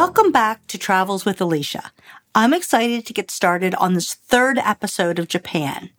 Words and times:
Welcome 0.00 0.30
back 0.30 0.64
to 0.68 0.78
Travels 0.78 1.24
with 1.24 1.40
Alicia. 1.40 1.90
I'm 2.32 2.54
excited 2.54 3.04
to 3.04 3.12
get 3.12 3.32
started 3.32 3.74
on 3.74 3.94
this 3.94 4.14
third 4.14 4.56
episode 4.56 5.18
of 5.18 5.26
Japan. 5.26 5.90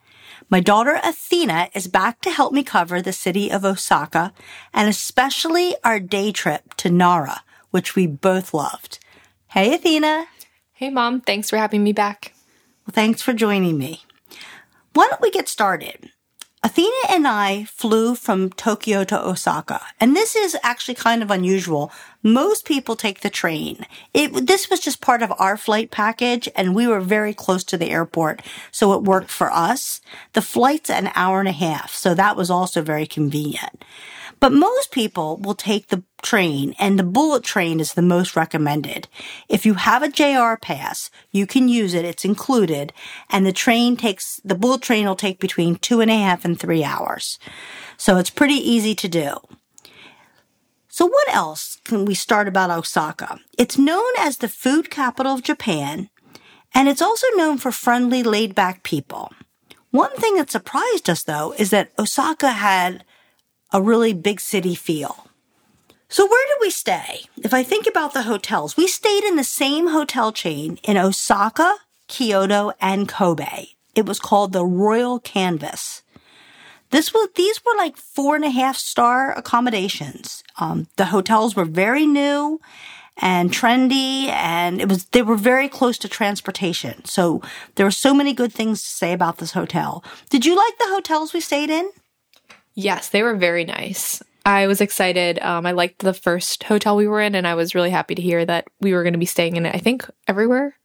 My 0.50 0.62
daughter 0.62 1.02
Athena 1.04 1.68
is 1.74 1.90
back 1.90 2.22
to 2.22 2.32
help 2.32 2.54
me 2.54 2.64
cover 2.64 3.02
the 3.02 3.12
city 3.12 3.52
of 3.52 3.66
Osaka 3.66 4.32
and 4.74 4.88
especially 4.88 5.76
our 5.84 6.00
day 6.00 6.32
trip 6.32 6.76
to 6.76 6.90
Nara, 6.90 7.44
which 7.72 7.94
we 7.94 8.08
both 8.08 8.54
loved. 8.54 9.00
Hey, 9.48 9.76
Athena. 9.76 10.28
Hey, 10.72 10.90
Mom. 10.90 11.20
Thanks 11.20 11.50
for 11.50 11.58
having 11.58 11.84
me 11.84 11.92
back. 11.92 12.34
Well, 12.88 12.94
thanks 12.94 13.22
for 13.22 13.34
joining 13.34 13.78
me. 13.78 14.06
Why 14.94 15.10
don't 15.10 15.22
we 15.22 15.30
get 15.30 15.50
started? 15.50 16.10
Athena 16.62 16.92
and 17.10 17.26
I 17.26 17.64
flew 17.64 18.16
from 18.16 18.50
Tokyo 18.50 19.06
to 19.06 19.26
Osaka, 19.26 19.80
and 19.98 20.14
this 20.14 20.36
is 20.36 20.58
actually 20.62 20.96
kind 20.96 21.24
of 21.24 21.32
unusual. 21.32 21.90
Most 22.22 22.66
people 22.66 22.98
take 22.98 23.22
the 23.22 23.30
train. 23.30 23.86
It, 24.14 24.46
this 24.46 24.70
was 24.70 24.82
just 24.82 25.00
part 25.00 25.22
of 25.22 25.32
our 25.40 25.56
flight 25.56 25.90
package, 25.90 26.50
and 26.58 26.76
we 26.76 26.86
were 26.86 27.00
very 27.00 27.34
close 27.34 27.64
to 27.64 27.78
the 27.78 27.92
airport, 27.92 28.42
so 28.72 28.92
it 28.92 29.04
worked 29.04 29.32
for 29.32 29.50
us. 29.50 30.02
The 30.34 30.42
flight's 30.42 30.90
an 30.90 31.12
hour 31.16 31.40
and 31.40 31.48
a 31.48 31.54
half, 31.54 31.94
so 31.94 32.14
that 32.14 32.36
was 32.36 32.52
also 32.52 32.82
very 32.82 33.08
convenient. 33.08 33.86
But 34.40 34.54
most 34.54 34.92
people 34.92 35.38
will 35.38 35.56
take 35.56 35.88
the 35.88 36.04
train 36.22 36.74
and 36.80 36.98
the 36.98 37.04
bullet 37.04 37.44
train 37.44 37.80
is 37.80 37.94
the 37.94 38.02
most 38.02 38.36
recommended. 38.36 39.08
If 39.50 39.66
you 39.66 39.74
have 39.74 40.02
a 40.02 40.10
JR 40.10 40.56
pass, 40.62 41.10
you 41.32 41.46
can 41.46 41.68
use 41.68 41.94
it. 41.94 42.06
It's 42.06 42.24
included 42.24 42.94
and 43.30 43.46
the 43.46 43.52
train 43.52 43.98
takes, 43.98 44.40
the 44.44 44.56
bullet 44.56 44.82
train 44.82 45.06
will 45.06 45.16
take 45.16 45.40
between 45.40 45.76
two 45.76 46.00
and 46.00 46.10
a 46.10 46.18
half 46.18 46.46
and 46.46 46.58
three 46.58 46.84
hours. 46.84 47.38
So 47.98 48.18
it's 48.18 48.30
pretty 48.30 48.56
easy 48.56 48.96
to 48.96 49.08
do. 49.08 49.38
So 50.88 51.06
what 51.06 51.34
else 51.34 51.78
can 51.84 52.06
we 52.06 52.16
start 52.16 52.48
about 52.48 52.72
Osaka? 52.72 53.40
It's 53.58 53.78
known 53.78 54.12
as 54.18 54.38
the 54.38 54.48
food 54.48 54.90
capital 54.90 55.34
of 55.34 55.44
Japan 55.44 56.10
and 56.74 56.88
it's 56.88 57.02
also 57.02 57.28
known 57.36 57.58
for 57.58 57.72
friendly 57.72 58.24
laid 58.24 58.56
back 58.56 58.84
people. 58.84 59.34
One 59.92 60.16
thing 60.18 60.36
that 60.36 60.52
surprised 60.52 61.10
us 61.10 61.24
though 61.24 61.54
is 61.58 61.72
that 61.72 61.92
Osaka 62.00 62.52
had 62.52 63.04
a 63.72 63.82
really 63.82 64.14
big 64.14 64.40
city 64.40 64.76
feel. 64.76 65.28
So 66.08 66.26
where 66.26 66.48
did 66.48 66.58
we 66.60 66.72
stay? 66.72 67.22
If 67.44 67.54
I 67.54 67.62
think 67.62 67.86
about 67.86 68.14
the 68.14 68.24
hotels, 68.24 68.76
we 68.76 68.88
stayed 68.88 69.24
in 69.24 69.36
the 69.36 69.44
same 69.44 69.90
hotel 69.90 70.32
chain 70.32 70.80
in 70.84 70.98
Osaka, 70.98 71.76
Kyoto, 72.08 72.72
and 72.82 73.08
Kobe. 73.08 73.68
It 73.94 74.08
was 74.08 74.20
called 74.20 74.52
the 74.52 74.66
Royal 74.66 75.20
Canvas. 75.20 76.02
This 76.90 77.14
was, 77.14 77.30
these 77.36 77.64
were 77.64 77.78
like 77.78 77.96
four 77.96 78.36
and 78.36 78.44
a 78.44 78.50
half 78.50 78.76
star 78.76 79.32
accommodations. 79.38 80.44
Um, 80.58 80.88
the 80.96 81.06
hotels 81.06 81.56
were 81.56 81.66
very 81.66 82.08
new 82.08 82.60
and 83.18 83.52
trendy 83.52 84.28
and 84.28 84.82
it 84.82 84.90
was, 84.90 85.06
they 85.06 85.22
were 85.22 85.36
very 85.36 85.70
close 85.70 86.00
to 86.00 86.10
transportation. 86.10 87.06
So 87.06 87.44
there 87.76 87.86
were 87.86 87.92
so 87.92 88.16
many 88.16 88.34
good 88.34 88.52
things 88.52 88.82
to 88.82 88.90
say 88.90 89.14
about 89.14 89.38
this 89.38 89.52
hotel. 89.52 90.04
Did 90.30 90.46
you 90.46 90.56
like 90.56 90.78
the 90.80 90.88
hotels 90.88 91.34
we 91.34 91.42
stayed 91.42 91.70
in? 91.70 91.92
Yes, 92.76 93.10
they 93.10 93.24
were 93.24 93.36
very 93.36 93.66
nice. 93.66 94.22
I 94.46 94.68
was 94.68 94.82
excited. 94.82 95.40
Um, 95.40 95.66
I 95.66 95.72
liked 95.72 96.00
the 96.00 96.14
first 96.14 96.64
hotel 96.64 96.96
we 96.96 97.08
were 97.08 97.22
in, 97.22 97.36
and 97.36 97.46
I 97.46 97.56
was 97.56 97.76
really 97.76 97.90
happy 97.90 98.16
to 98.16 98.22
hear 98.22 98.46
that 98.46 98.68
we 98.80 98.94
were 98.94 99.04
going 99.04 99.14
to 99.14 99.20
be 99.20 99.26
staying 99.26 99.58
in 99.58 99.66
it. 99.66 99.76
I 99.76 99.80
think 99.80 100.10
everywhere 100.28 100.76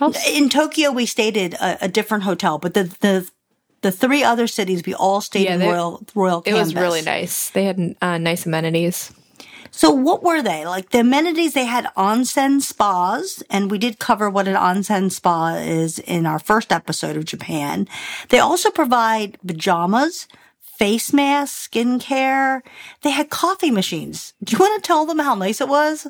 else. 0.00 0.26
In 0.28 0.48
Tokyo, 0.48 0.90
we 0.92 1.06
stayed 1.06 1.36
at 1.36 1.54
a, 1.54 1.84
a 1.84 1.88
different 1.88 2.24
hotel, 2.24 2.58
but 2.58 2.74
the 2.74 2.84
the 3.00 3.30
the 3.82 3.92
three 3.92 4.24
other 4.24 4.46
cities 4.46 4.82
we 4.84 4.94
all 4.94 5.20
stayed 5.20 5.44
yeah, 5.44 5.54
in 5.54 5.60
they, 5.60 5.68
Royal 5.68 6.02
Royal. 6.14 6.42
It 6.46 6.54
was 6.54 6.74
really 6.74 7.02
nice. 7.02 7.50
They 7.50 7.64
had 7.64 7.96
uh, 8.00 8.18
nice 8.18 8.46
amenities. 8.46 9.12
So 9.70 9.90
what 9.90 10.22
were 10.22 10.42
they? 10.42 10.64
Like 10.64 10.90
the 10.90 11.00
amenities, 11.00 11.52
they 11.52 11.66
had 11.66 11.84
onsen 11.96 12.62
spas, 12.62 13.42
and 13.50 13.70
we 13.70 13.76
did 13.76 13.98
cover 13.98 14.30
what 14.30 14.48
an 14.48 14.56
onsen 14.56 15.12
spa 15.12 15.56
is 15.56 15.98
in 15.98 16.24
our 16.24 16.38
first 16.38 16.72
episode 16.72 17.16
of 17.16 17.26
Japan. 17.26 17.86
They 18.30 18.38
also 18.38 18.70
provide 18.70 19.38
pajamas, 19.46 20.28
face 20.78 21.12
masks, 21.12 21.68
skincare. 21.68 22.60
They 23.02 23.10
had 23.10 23.30
coffee 23.30 23.70
machines. 23.70 24.34
Do 24.42 24.52
you 24.52 24.58
want 24.58 24.82
to 24.82 24.86
tell 24.86 25.06
them 25.06 25.18
how 25.18 25.34
nice 25.34 25.60
it 25.60 25.68
was? 25.68 26.06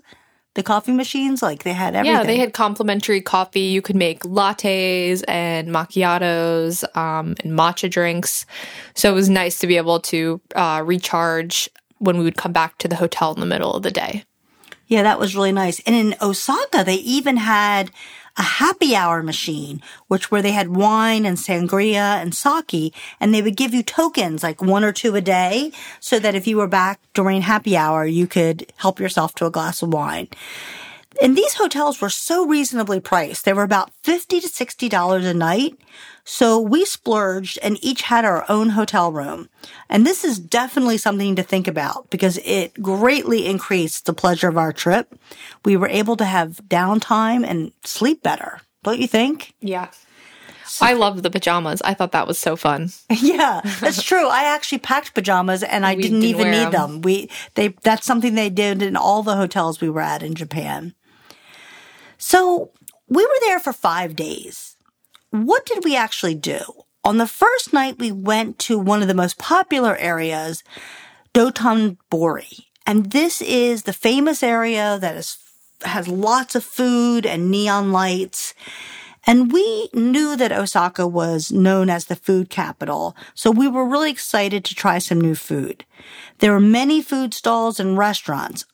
The 0.55 0.63
coffee 0.63 0.93
machines, 0.93 1.43
like 1.43 1.65
they 1.65 1.75
had 1.75 1.95
everything. 1.95 2.17
Yeah, 2.17 2.25
they 2.25 2.39
had 2.39 2.55
complimentary 2.55 3.21
coffee. 3.21 3.61
You 3.61 3.83
could 3.83 3.97
make 3.97 4.21
lattes 4.21 5.23
and 5.29 5.69
macchiatos 5.69 6.97
um, 6.97 7.35
and 7.45 7.53
matcha 7.53 7.91
drinks. 7.91 8.47
So 8.95 9.11
it 9.11 9.15
was 9.15 9.29
nice 9.29 9.59
to 9.59 9.67
be 9.67 9.77
able 9.77 10.01
to 10.01 10.41
uh, 10.55 10.83
recharge 10.85 11.69
when 11.99 12.17
we 12.19 12.25
would 12.25 12.37
come 12.37 12.53
back 12.53 12.79
to 12.79 12.89
the 12.89 12.97
hotel 12.97 13.35
in 13.35 13.41
the 13.41 13.47
middle 13.47 13.75
of 13.75 13.83
the 13.83 13.91
day. 13.91 14.25
Yeah, 14.87 15.03
that 15.03 15.19
was 15.19 15.35
really 15.35 15.53
nice. 15.53 15.81
And 15.81 15.95
in 15.95 16.15
Osaka, 16.23 16.85
they 16.85 16.97
even 16.97 17.37
had 17.37 17.91
a 18.37 18.43
happy 18.43 18.95
hour 18.95 19.23
machine, 19.23 19.81
which 20.09 20.31
where 20.31 20.43
they 20.43 20.53
had 20.53 20.77
wine 20.77 21.25
and 21.25 21.39
sangria 21.39 22.21
and 22.21 22.35
sake, 22.35 22.95
and 23.19 23.33
they 23.33 23.43
would 23.43 23.57
give 23.57 23.73
you 23.73 23.83
tokens, 23.83 24.43
like 24.43 24.61
one 24.61 24.85
or 24.85 24.93
two 24.93 25.15
a 25.15 25.21
day, 25.21 25.73
so 26.01 26.19
that 26.19 26.35
if 26.35 26.47
you 26.47 26.57
were 26.57 26.67
back 26.67 27.01
during 27.15 27.41
happy 27.41 27.77
hour, 27.77 28.05
you 28.05 28.27
could 28.27 28.73
help 28.77 29.01
yourself 29.01 29.35
to 29.35 29.47
a 29.47 29.51
glass 29.51 29.83
of 29.83 29.93
wine. 29.93 30.29
And 31.23 31.37
these 31.37 31.55
hotels 31.55 32.01
were 32.01 32.11
so 32.11 32.47
reasonably 32.47 33.01
priced. 33.01 33.45
They 33.45 33.53
were 33.53 33.63
about 33.63 33.93
50 34.03 34.41
to 34.41 34.49
$60 34.49 35.25
a 35.25 35.35
night. 35.35 35.79
So 36.25 36.61
we 36.61 36.85
splurged 36.85 37.59
and 37.63 37.83
each 37.83 38.03
had 38.03 38.25
our 38.25 38.45
own 38.49 38.71
hotel 38.71 39.13
room. 39.13 39.49
And 39.89 40.05
this 40.05 40.25
is 40.25 40.39
definitely 40.39 40.99
something 40.99 41.37
to 41.37 41.43
think 41.43 41.69
about 41.69 42.11
because 42.11 42.39
it 42.45 42.83
greatly 42.83 43.47
increased 43.47 44.07
the 44.07 44.13
pleasure 44.13 44.49
of 44.49 44.59
our 44.59 44.73
trip. 44.73 45.19
We 45.65 45.77
were 45.77 45.89
able 45.89 46.17
to 46.17 46.25
have 46.25 46.61
downtime 46.69 47.47
and 47.47 47.73
sleep 47.85 48.23
better. 48.23 48.61
Don't 48.83 48.99
you 48.99 49.07
think? 49.07 49.55
Yeah. 49.61 49.91
So, 50.67 50.85
I 50.85 50.95
loved 50.95 51.23
the 51.23 51.31
pajamas. 51.31 51.81
I 51.83 51.95
thought 51.95 52.13
that 52.13 52.27
was 52.27 52.39
so 52.39 52.57
fun. 52.57 52.91
Yeah, 53.09 53.61
that's 53.81 54.03
true. 54.03 54.29
I 54.29 54.45
actually 54.45 54.79
packed 54.79 55.15
pajamas 55.15 55.63
and 55.63 55.87
I 55.87 55.95
didn't, 55.95 56.21
didn't, 56.21 56.41
even 56.41 56.51
need 56.51 56.73
them. 56.73 56.93
them. 56.93 57.01
We 57.03 57.31
they 57.55 57.69
that's 57.69 58.05
something 58.05 58.35
they 58.35 58.51
did 58.51 58.83
in 58.83 58.97
all 58.97 59.23
the 59.23 59.37
hotels 59.37 59.81
we 59.81 59.89
were 59.89 60.01
at 60.01 60.23
in 60.23 60.35
Japan. 60.35 60.95
So, 62.29 62.73
we 63.09 63.25
were 63.25 63.41
there 63.43 63.61
for 63.61 63.73
5 63.73 64.17
days 64.17 64.77
what 65.31 65.67
did 65.67 65.85
we 65.85 65.97
actually 65.97 66.35
do? 66.35 66.61
On 67.05 67.19
the 67.19 67.27
first 67.27 67.73
night, 67.73 67.99
we 67.99 68.11
went 68.11 68.59
to 68.61 68.79
one 68.79 69.03
of 69.03 69.09
the 69.09 69.15
most 69.15 69.39
popular 69.39 69.97
areas, 69.97 70.65
Dotonbori. 71.35 72.65
And 72.87 73.13
this 73.13 73.41
is 73.43 73.83
the 73.83 73.93
famous 73.93 74.43
area 74.43 74.99
that 75.01 75.17
is, 75.17 75.39
has 75.83 76.09
lots 76.09 76.55
of 76.55 76.65
food 76.65 77.27
and 77.27 77.51
neon 77.51 77.93
lights. 77.93 78.55
And 79.25 79.53
we 79.53 79.89
knew 79.93 80.37
that 80.37 80.53
Osaka 80.53 81.07
was 81.07 81.53
known 81.53 81.91
as 81.91 82.07
the 82.07 82.17
food 82.17 82.49
capital, 82.49 83.17
so 83.35 83.51
we 83.51 83.69
were 83.69 83.85
really 83.85 84.11
excited 84.11 84.65
to 84.65 84.75
try 84.75 84.99
some 84.99 85.21
new 85.21 85.35
food. 85.35 85.85
There 86.39 86.53
were 86.53 86.61
many 86.61 87.03
food 87.03 87.35
stalls 87.35 87.79
and 87.81 87.99
restaurants. 87.99 88.65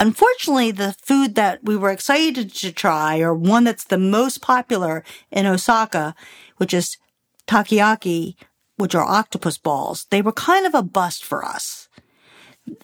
Unfortunately, 0.00 0.70
the 0.70 0.94
food 1.02 1.34
that 1.34 1.62
we 1.62 1.76
were 1.76 1.90
excited 1.90 2.54
to 2.54 2.72
try, 2.72 3.20
or 3.20 3.34
one 3.34 3.64
that's 3.64 3.84
the 3.84 3.98
most 3.98 4.40
popular 4.40 5.04
in 5.30 5.46
Osaka, 5.46 6.14
which 6.56 6.72
is 6.72 6.96
takoyaki, 7.46 8.34
which 8.76 8.94
are 8.94 9.04
octopus 9.04 9.58
balls, 9.58 10.06
they 10.08 10.22
were 10.22 10.32
kind 10.32 10.66
of 10.66 10.74
a 10.74 10.82
bust 10.82 11.22
for 11.22 11.44
us. 11.44 11.88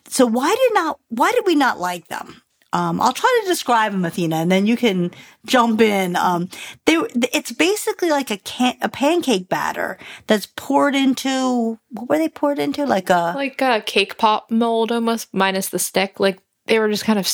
So 0.06 0.26
why 0.26 0.54
did 0.54 0.74
not, 0.74 1.00
why 1.08 1.32
did 1.32 1.46
we 1.46 1.54
not 1.54 1.80
like 1.80 2.08
them? 2.08 2.42
Um, 2.72 3.00
I'll 3.00 3.14
try 3.14 3.40
to 3.42 3.48
describe 3.48 3.92
them, 3.92 4.04
Athena, 4.04 4.36
and 4.36 4.52
then 4.52 4.66
you 4.66 4.76
can 4.76 5.10
jump 5.46 5.80
in. 5.80 6.16
Um, 6.16 6.50
they, 6.84 6.96
it's 7.32 7.52
basically 7.52 8.10
like 8.10 8.30
a 8.30 8.36
can, 8.36 8.76
a 8.82 8.90
pancake 8.90 9.48
batter 9.48 9.96
that's 10.26 10.48
poured 10.56 10.94
into, 10.94 11.78
what 11.88 12.08
were 12.10 12.18
they 12.18 12.28
poured 12.28 12.58
into? 12.58 12.84
Like 12.84 13.08
a, 13.08 13.32
like 13.34 13.62
a 13.62 13.80
cake 13.80 14.18
pop 14.18 14.50
mold 14.50 14.92
almost, 14.92 15.32
minus 15.32 15.70
the 15.70 15.78
stick. 15.78 16.20
Like 16.20 16.38
they 16.66 16.78
were 16.78 16.88
just 16.88 17.04
kind 17.04 17.18
of 17.18 17.30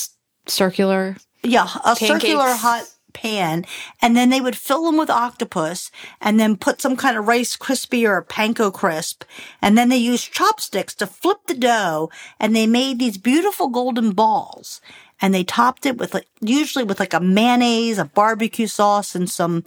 circular. 0.46 1.16
Yeah, 1.42 1.68
a 1.84 1.96
pancakes. 1.96 2.06
circular 2.06 2.52
hot 2.54 2.88
pan, 3.12 3.64
and 4.00 4.16
then 4.16 4.30
they 4.30 4.40
would 4.40 4.56
fill 4.56 4.84
them 4.84 4.96
with 4.96 5.10
octopus, 5.10 5.90
and 6.20 6.38
then 6.38 6.56
put 6.56 6.80
some 6.80 6.96
kind 6.96 7.16
of 7.16 7.28
rice 7.28 7.56
crispy 7.56 8.06
or 8.06 8.22
panko 8.22 8.72
crisp, 8.72 9.24
and 9.60 9.76
then 9.76 9.88
they 9.88 9.96
used 9.96 10.32
chopsticks 10.32 10.94
to 10.94 11.06
flip 11.06 11.38
the 11.46 11.54
dough, 11.54 12.10
and 12.40 12.54
they 12.54 12.66
made 12.66 12.98
these 12.98 13.18
beautiful 13.18 13.68
golden 13.68 14.12
balls, 14.12 14.80
and 15.20 15.34
they 15.34 15.44
topped 15.44 15.86
it 15.86 15.98
with 15.98 16.14
like 16.14 16.26
usually 16.40 16.84
with 16.84 17.00
like 17.00 17.14
a 17.14 17.20
mayonnaise, 17.20 17.98
a 17.98 18.04
barbecue 18.04 18.66
sauce, 18.66 19.14
and 19.14 19.30
some 19.30 19.64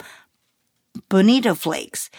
bonito 1.08 1.54
flakes, 1.54 2.10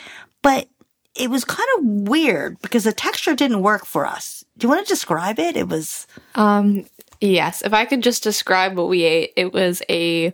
but 0.41 0.67
it 1.15 1.29
was 1.29 1.43
kind 1.43 1.67
of 1.77 1.85
weird 2.07 2.61
because 2.61 2.83
the 2.83 2.93
texture 2.93 3.35
didn't 3.35 3.63
work 3.63 3.85
for 3.85 4.05
us. 4.05 4.43
Do 4.57 4.65
you 4.65 4.69
want 4.69 4.85
to 4.85 4.93
describe 4.93 5.39
it? 5.39 5.57
It 5.57 5.67
was 5.67 6.07
um 6.35 6.85
Yes, 7.19 7.61
if 7.61 7.73
I 7.73 7.85
could 7.85 8.03
just 8.03 8.23
describe 8.23 8.77
what 8.77 8.89
we 8.89 9.03
ate, 9.03 9.33
it 9.35 9.53
was 9.53 9.81
a 9.89 10.33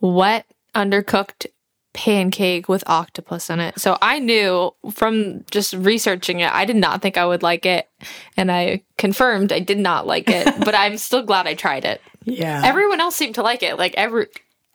wet, 0.00 0.46
undercooked 0.74 1.46
pancake 1.92 2.68
with 2.68 2.84
octopus 2.86 3.48
in 3.48 3.58
it. 3.58 3.80
So 3.80 3.96
I 4.02 4.18
knew 4.18 4.74
from 4.92 5.44
just 5.50 5.72
researching 5.72 6.40
it, 6.40 6.52
I 6.52 6.66
did 6.66 6.76
not 6.76 7.00
think 7.00 7.16
I 7.16 7.24
would 7.24 7.42
like 7.42 7.64
it. 7.64 7.88
And 8.36 8.52
I 8.52 8.82
confirmed 8.98 9.50
I 9.50 9.60
did 9.60 9.78
not 9.78 10.06
like 10.06 10.28
it, 10.28 10.46
but 10.64 10.74
I'm 10.74 10.98
still 10.98 11.22
glad 11.22 11.46
I 11.46 11.54
tried 11.54 11.86
it. 11.86 12.02
Yeah. 12.24 12.60
Everyone 12.64 13.00
else 13.00 13.16
seemed 13.16 13.36
to 13.36 13.42
like 13.42 13.62
it. 13.62 13.78
Like 13.78 13.94
every 13.94 14.26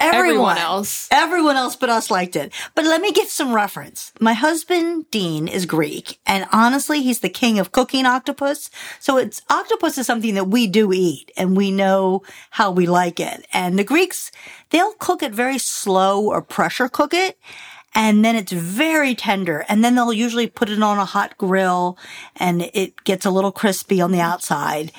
everyone 0.01 0.57
else. 0.57 1.07
Everyone 1.11 1.55
else 1.55 1.75
but 1.75 1.89
us 1.89 2.11
liked 2.11 2.35
it. 2.35 2.53
But 2.75 2.85
let 2.85 3.01
me 3.01 3.11
give 3.11 3.29
some 3.29 3.53
reference. 3.53 4.11
My 4.19 4.33
husband, 4.33 5.09
Dean, 5.11 5.47
is 5.47 5.65
Greek, 5.65 6.19
and 6.25 6.47
honestly, 6.51 7.01
he's 7.01 7.19
the 7.19 7.29
king 7.29 7.59
of 7.59 7.71
cooking 7.71 8.05
octopus. 8.05 8.69
So 8.99 9.17
it's 9.17 9.41
octopus 9.49 9.97
is 9.97 10.07
something 10.07 10.35
that 10.35 10.47
we 10.47 10.67
do 10.67 10.91
eat, 10.91 11.31
and 11.37 11.55
we 11.55 11.71
know 11.71 12.23
how 12.51 12.71
we 12.71 12.87
like 12.87 13.19
it. 13.19 13.45
And 13.53 13.77
the 13.77 13.83
Greeks, 13.83 14.31
they'll 14.69 14.93
cook 14.93 15.23
it 15.23 15.33
very 15.33 15.57
slow 15.57 16.25
or 16.25 16.41
pressure 16.41 16.89
cook 16.89 17.13
it. 17.13 17.37
And 17.93 18.23
then 18.23 18.35
it's 18.35 18.51
very 18.51 19.15
tender. 19.15 19.65
And 19.67 19.83
then 19.83 19.95
they'll 19.95 20.13
usually 20.13 20.47
put 20.47 20.69
it 20.69 20.81
on 20.81 20.97
a 20.97 21.05
hot 21.05 21.37
grill 21.37 21.97
and 22.37 22.61
it 22.73 23.03
gets 23.03 23.25
a 23.25 23.31
little 23.31 23.51
crispy 23.51 23.99
on 23.99 24.11
the 24.11 24.21
outside. 24.21 24.91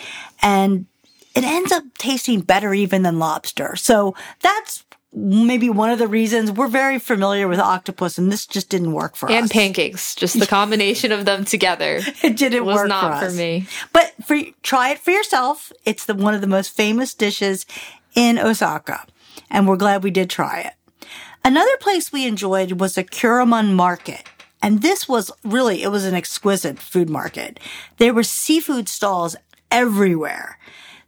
And 0.43 0.87
it 1.35 1.45
ends 1.45 1.73
up 1.73 1.85
tasting 1.97 2.43
better 2.43 2.75
even 2.75 3.03
than 3.03 3.19
lobster. 3.19 3.77
So 3.77 4.15
that's 4.41 4.85
maybe 5.13 5.69
one 5.69 5.91
of 5.91 5.99
the 5.99 6.07
reasons 6.07 6.51
we're 6.51 6.69
very 6.69 6.99
familiar 6.99 7.47
with 7.47 7.59
octopus 7.59 8.17
and 8.17 8.33
this 8.33 8.47
just 8.47 8.69
didn't 8.71 8.93
work 8.93 9.15
for 9.15 9.29
and 9.29 9.37
us. 9.37 9.43
And 9.43 9.51
pancakes. 9.51 10.15
Just 10.15 10.39
the 10.41 10.47
combination 10.47 11.13
of 11.13 11.25
them 11.25 11.45
together 11.45 12.01
It 12.23 12.37
didn't 12.37 12.65
was 12.65 12.77
work 12.77 12.89
not 12.89 13.15
for, 13.15 13.21
for 13.21 13.27
us. 13.27 13.37
me. 13.37 13.67
But 13.93 14.13
for 14.25 14.39
try 14.63 14.91
it 14.91 14.99
for 14.99 15.11
yourself. 15.11 15.73
It's 15.85 16.07
the 16.07 16.15
one 16.15 16.35
of 16.35 16.41
the 16.41 16.47
most 16.47 16.71
famous 16.75 17.13
dishes 17.15 17.67
in 18.15 18.39
Osaka, 18.39 19.07
and 19.51 19.67
we're 19.67 19.77
glad 19.77 20.03
we 20.03 20.11
did 20.11 20.31
try 20.31 20.61
it. 20.61 21.07
Another 21.45 21.77
place 21.79 22.13
we 22.13 22.27
enjoyed 22.27 22.81
was 22.81 22.95
the 22.95 23.05
Kuromon 23.05 23.75
Market. 23.75 24.29
And 24.65 24.81
this 24.81 25.09
was 25.09 25.33
really, 25.43 25.83
it 25.83 25.91
was 25.91 26.05
an 26.05 26.15
exquisite 26.15 26.79
food 26.79 27.11
market. 27.11 27.59
There 27.97 28.15
were 28.15 28.23
seafood 28.23 28.89
stalls 28.89 29.35
everywhere. 29.73 30.57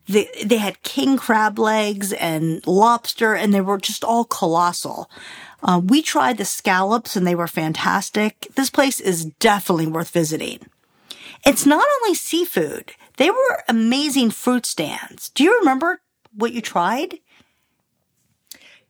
They, 0.06 0.28
they 0.44 0.58
had 0.58 0.82
king 0.82 1.16
crab 1.16 1.58
legs 1.58 2.12
and 2.12 2.66
lobster 2.66 3.34
and 3.34 3.54
they 3.54 3.60
were 3.60 3.78
just 3.78 4.04
all 4.04 4.24
colossal. 4.24 5.10
Uh, 5.62 5.80
we 5.82 6.02
tried 6.02 6.36
the 6.36 6.44
scallops 6.44 7.16
and 7.16 7.26
they 7.26 7.34
were 7.34 7.46
fantastic. 7.46 8.48
This 8.54 8.68
place 8.68 9.00
is 9.00 9.24
definitely 9.24 9.86
worth 9.86 10.10
visiting. 10.10 10.60
It's 11.46 11.64
not 11.64 11.86
only 12.02 12.14
seafood. 12.14 12.92
They 13.16 13.30
were 13.30 13.64
amazing 13.68 14.30
fruit 14.30 14.66
stands. 14.66 15.30
Do 15.30 15.44
you 15.44 15.58
remember 15.58 16.00
what 16.34 16.52
you 16.52 16.60
tried? 16.60 17.18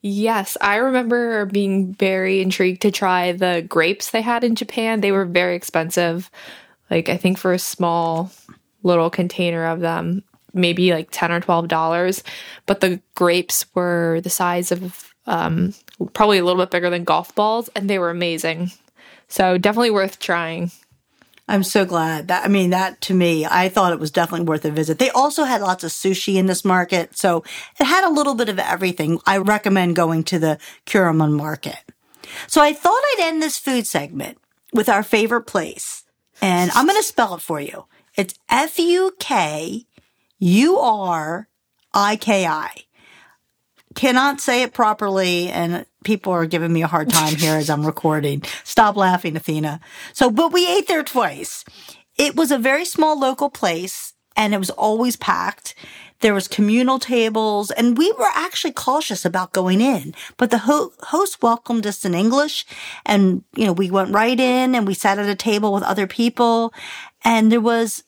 Yes, 0.00 0.56
I 0.60 0.76
remember 0.76 1.46
being 1.46 1.94
very 1.94 2.42
intrigued 2.42 2.82
to 2.82 2.90
try 2.90 3.32
the 3.32 3.64
grapes 3.66 4.10
they 4.10 4.20
had 4.20 4.44
in 4.44 4.54
Japan. 4.54 5.00
They 5.00 5.12
were 5.12 5.24
very 5.24 5.56
expensive. 5.56 6.30
Like 6.90 7.08
I 7.08 7.16
think 7.16 7.38
for 7.38 7.52
a 7.52 7.58
small 7.58 8.30
little 8.82 9.08
container 9.08 9.64
of 9.64 9.80
them, 9.80 10.22
maybe 10.54 10.92
like 10.92 11.08
10 11.10 11.32
or 11.32 11.40
12 11.40 11.68
dollars, 11.68 12.22
but 12.66 12.80
the 12.80 13.00
grapes 13.14 13.66
were 13.74 14.20
the 14.22 14.30
size 14.30 14.72
of 14.72 15.12
um 15.26 15.74
probably 16.12 16.38
a 16.38 16.44
little 16.44 16.62
bit 16.62 16.70
bigger 16.70 16.90
than 16.90 17.04
golf 17.04 17.34
balls 17.34 17.68
and 17.74 17.88
they 17.88 17.98
were 17.98 18.10
amazing. 18.10 18.70
So 19.28 19.58
definitely 19.58 19.90
worth 19.90 20.18
trying. 20.18 20.70
I'm 21.46 21.62
so 21.62 21.84
glad 21.84 22.28
that, 22.28 22.44
I 22.44 22.48
mean, 22.48 22.70
that 22.70 23.00
to 23.02 23.14
me, 23.14 23.44
I 23.44 23.68
thought 23.68 23.92
it 23.92 24.00
was 24.00 24.10
definitely 24.10 24.46
worth 24.46 24.64
a 24.64 24.70
visit. 24.70 24.98
They 24.98 25.10
also 25.10 25.44
had 25.44 25.60
lots 25.60 25.84
of 25.84 25.90
sushi 25.90 26.36
in 26.36 26.46
this 26.46 26.64
market. 26.64 27.16
So 27.18 27.44
it 27.78 27.84
had 27.84 28.04
a 28.04 28.12
little 28.12 28.34
bit 28.34 28.48
of 28.48 28.58
everything. 28.58 29.20
I 29.26 29.36
recommend 29.36 29.96
going 29.96 30.24
to 30.24 30.38
the 30.38 30.58
Kuromon 30.86 31.32
market. 31.32 31.76
So 32.46 32.62
I 32.62 32.72
thought 32.72 33.02
I'd 33.12 33.24
end 33.24 33.42
this 33.42 33.58
food 33.58 33.86
segment 33.86 34.38
with 34.72 34.88
our 34.88 35.02
favorite 35.02 35.42
place. 35.42 36.04
And 36.40 36.70
I'm 36.70 36.86
going 36.86 36.98
to 36.98 37.06
spell 37.06 37.34
it 37.34 37.42
for 37.42 37.60
you. 37.60 37.84
It's 38.16 38.34
F 38.48 38.78
U 40.44 40.50
K 40.50 40.58
U 40.58 40.78
R 40.78 41.48
I 41.94 42.16
K 42.16 42.46
I. 42.46 42.70
Cannot 43.94 44.40
say 44.40 44.62
it 44.62 44.74
properly, 44.74 45.48
and 45.48 45.86
people 46.04 46.32
are 46.32 46.46
giving 46.46 46.72
me 46.72 46.82
a 46.82 46.86
hard 46.86 47.10
time 47.10 47.36
here 47.36 47.56
as 47.56 47.70
I'm 47.70 47.86
recording. 47.86 48.42
Stop 48.64 48.96
laughing, 48.96 49.36
Athena. 49.36 49.80
So, 50.12 50.30
but 50.30 50.52
we 50.52 50.66
ate 50.68 50.88
there 50.88 51.02
twice. 51.02 51.64
It 52.18 52.36
was 52.36 52.50
a 52.50 52.58
very 52.58 52.84
small 52.84 53.18
local 53.18 53.50
place, 53.50 54.14
and 54.36 54.54
it 54.54 54.58
was 54.58 54.70
always 54.70 55.16
packed. 55.16 55.74
There 56.20 56.34
was 56.34 56.48
communal 56.48 56.98
tables, 56.98 57.70
and 57.70 57.96
we 57.98 58.12
were 58.12 58.30
actually 58.34 58.72
cautious 58.72 59.24
about 59.24 59.52
going 59.52 59.80
in. 59.80 60.14
But 60.36 60.50
the 60.50 60.58
ho- 60.58 60.92
host 61.04 61.42
welcomed 61.42 61.86
us 61.86 62.04
in 62.04 62.14
English, 62.14 62.66
and 63.06 63.44
you 63.56 63.66
know 63.66 63.72
we 63.72 63.90
went 63.90 64.12
right 64.14 64.38
in, 64.40 64.74
and 64.74 64.86
we 64.86 64.94
sat 64.94 65.18
at 65.18 65.28
a 65.28 65.34
table 65.36 65.72
with 65.72 65.84
other 65.84 66.06
people, 66.06 66.74
and 67.24 67.52
there 67.52 67.60
was 67.60 68.04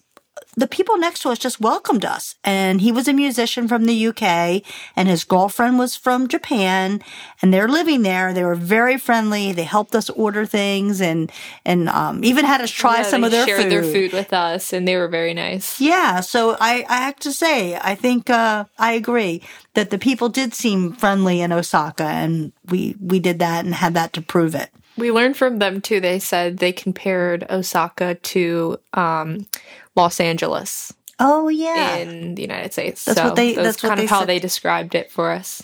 the 0.58 0.66
people 0.66 0.96
next 0.96 1.20
to 1.20 1.28
us 1.28 1.38
just 1.38 1.60
welcomed 1.60 2.04
us. 2.04 2.34
And 2.42 2.80
he 2.80 2.90
was 2.90 3.06
a 3.08 3.12
musician 3.12 3.68
from 3.68 3.84
the 3.84 4.06
UK 4.08 4.62
and 4.96 5.06
his 5.06 5.22
girlfriend 5.22 5.78
was 5.78 5.96
from 5.96 6.28
Japan 6.28 7.02
and 7.42 7.52
they're 7.52 7.68
living 7.68 8.02
there. 8.02 8.32
They 8.32 8.42
were 8.42 8.54
very 8.54 8.96
friendly. 8.96 9.52
They 9.52 9.64
helped 9.64 9.94
us 9.94 10.08
order 10.08 10.46
things 10.46 11.02
and, 11.02 11.30
and, 11.66 11.90
um, 11.90 12.24
even 12.24 12.46
had 12.46 12.62
us 12.62 12.70
try 12.70 12.98
Yeah, 12.98 13.02
some 13.02 13.22
of 13.22 13.32
their 13.32 13.46
shared 13.46 13.62
food. 13.64 13.70
their 13.72 13.82
food 13.82 14.12
with 14.14 14.32
us 14.32 14.72
and 14.72 14.88
they 14.88 14.96
were 14.96 15.08
very 15.08 15.34
nice. 15.34 15.78
Yeah. 15.78 16.20
So 16.20 16.56
I, 16.58 16.86
I 16.88 16.96
have 17.02 17.16
to 17.16 17.32
say, 17.32 17.76
I 17.76 17.94
think, 17.94 18.30
uh, 18.30 18.64
I 18.78 18.92
agree 18.92 19.42
that 19.74 19.90
the 19.90 19.98
people 19.98 20.30
did 20.30 20.54
seem 20.54 20.94
friendly 20.94 21.42
in 21.42 21.52
Osaka 21.52 22.04
and 22.04 22.52
we, 22.70 22.96
we 22.98 23.20
did 23.20 23.40
that 23.40 23.66
and 23.66 23.74
had 23.74 23.92
that 23.92 24.14
to 24.14 24.22
prove 24.22 24.54
it. 24.54 24.70
We 24.96 25.12
learned 25.12 25.36
from 25.36 25.58
them 25.58 25.80
too. 25.80 26.00
They 26.00 26.18
said 26.18 26.58
they 26.58 26.72
compared 26.72 27.44
Osaka 27.50 28.14
to 28.14 28.78
um, 28.94 29.46
Los 29.94 30.20
Angeles 30.20 30.92
Oh, 31.18 31.48
yeah. 31.48 31.96
in 31.96 32.34
the 32.34 32.42
United 32.42 32.72
States. 32.72 33.04
That's 33.04 33.18
so 33.18 33.26
what 33.26 33.36
they- 33.36 33.54
that's 33.54 33.66
that's 33.66 33.82
what 33.82 33.88
kind 33.90 34.00
they 34.00 34.04
of 34.04 34.10
how 34.10 34.20
said. 34.20 34.28
they 34.28 34.38
described 34.38 34.94
it 34.94 35.10
for 35.10 35.30
us. 35.30 35.62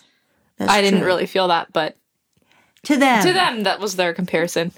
That's 0.59 0.71
I 0.71 0.81
didn't 0.81 1.01
true. 1.01 1.07
really 1.09 1.27
feel 1.27 1.49
that, 1.49 1.73
but 1.73 1.97
to 2.85 2.97
them. 2.97 3.23
to 3.27 3.33
them, 3.33 3.63
that 3.65 3.81
was 3.81 3.97
their 3.97 4.13
comparison. 4.15 4.73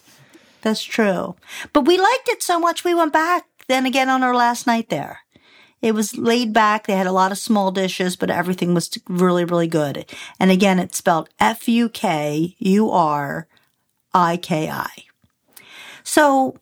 That's 0.62 0.82
true. 0.82 1.36
But 1.72 1.82
we 1.86 1.98
liked 1.98 2.28
it 2.28 2.42
so 2.42 2.58
much 2.58 2.84
we 2.84 2.94
went 2.94 3.12
back 3.12 3.44
then 3.68 3.86
again 3.86 4.08
on 4.08 4.22
our 4.22 4.34
last 4.34 4.66
night 4.66 4.88
there. 4.88 5.20
It 5.82 5.94
was 5.94 6.16
laid 6.16 6.52
back. 6.54 6.86
They 6.86 6.94
had 6.94 7.06
a 7.06 7.12
lot 7.12 7.32
of 7.32 7.38
small 7.38 7.70
dishes, 7.70 8.16
but 8.16 8.30
everything 8.30 8.72
was 8.72 8.90
really, 9.08 9.44
really 9.44 9.66
good. 9.66 10.06
And 10.40 10.50
again, 10.50 10.78
it's 10.78 10.96
spelled 10.96 11.28
F 11.38 11.68
U 11.68 11.88
K 11.90 12.56
U 12.58 12.90
R 12.90 13.46
I 14.14 14.36
K 14.36 14.70
I. 14.70 14.90
So 16.04 16.56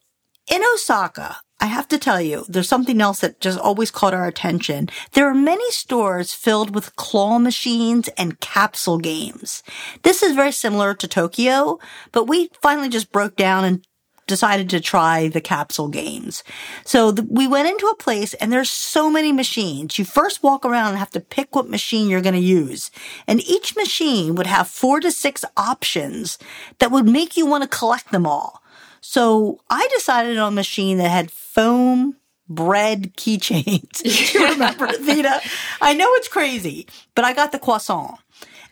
in 0.51 0.63
Osaka, 0.75 1.37
I 1.61 1.67
have 1.67 1.87
to 1.89 1.99
tell 1.99 2.21
you, 2.21 2.45
there's 2.49 2.69
something 2.69 3.01
else 3.01 3.21
that 3.21 3.41
just 3.41 3.59
always 3.59 3.93
caught 3.93 4.15
our 4.15 4.27
attention. 4.27 4.89
There 5.13 5.29
are 5.29 5.35
many 5.35 5.71
stores 5.71 6.33
filled 6.33 6.75
with 6.75 6.97
claw 6.97 7.39
machines 7.39 8.09
and 8.19 8.41
capsule 8.41 8.99
games. 8.99 9.63
This 10.03 10.25
is 10.25 10.35
very 10.35 10.51
similar 10.51 10.93
to 10.95 11.07
Tokyo, 11.07 11.79
but 12.11 12.25
we 12.25 12.51
finally 12.61 12.89
just 12.89 13.13
broke 13.13 13.37
down 13.37 13.65
and 13.65 13.87
decided 14.27 14.71
to 14.71 14.81
try 14.81 15.29
the 15.29 15.41
capsule 15.41 15.89
games. 15.89 16.43
So 16.85 17.11
the, 17.11 17.23
we 17.23 17.47
went 17.47 17.69
into 17.69 17.87
a 17.87 17.97
place 17.97 18.35
and 18.35 18.53
there's 18.53 18.71
so 18.71 19.11
many 19.11 19.33
machines. 19.33 19.99
You 19.99 20.05
first 20.05 20.43
walk 20.43 20.65
around 20.65 20.91
and 20.91 20.99
have 20.99 21.11
to 21.11 21.21
pick 21.21 21.55
what 21.55 21.69
machine 21.69 22.09
you're 22.09 22.21
going 22.21 22.35
to 22.35 22.41
use. 22.41 22.91
And 23.27 23.41
each 23.41 23.77
machine 23.77 24.35
would 24.35 24.47
have 24.47 24.69
four 24.69 25.01
to 25.01 25.11
six 25.11 25.45
options 25.57 26.39
that 26.79 26.91
would 26.91 27.07
make 27.07 27.37
you 27.37 27.47
want 27.47 27.63
to 27.63 27.69
collect 27.69 28.13
them 28.13 28.27
all. 28.27 28.63
So 29.01 29.61
I 29.69 29.89
decided 29.95 30.39
on 30.39 30.53
a 30.53 30.57
machine 30.57 30.99
that 30.99 31.11
had 31.11 31.31
foam 31.31 32.17
bread 32.49 33.17
keychains. 33.17 34.03
Do 34.33 34.39
you 34.39 34.53
remember, 34.53 34.87
Athena? 34.87 35.41
I 35.81 35.95
know 35.95 36.07
it's 36.15 36.29
crazy, 36.29 36.87
but 37.15 37.25
I 37.25 37.33
got 37.33 37.53
the 37.53 37.59
croissant. 37.59 38.19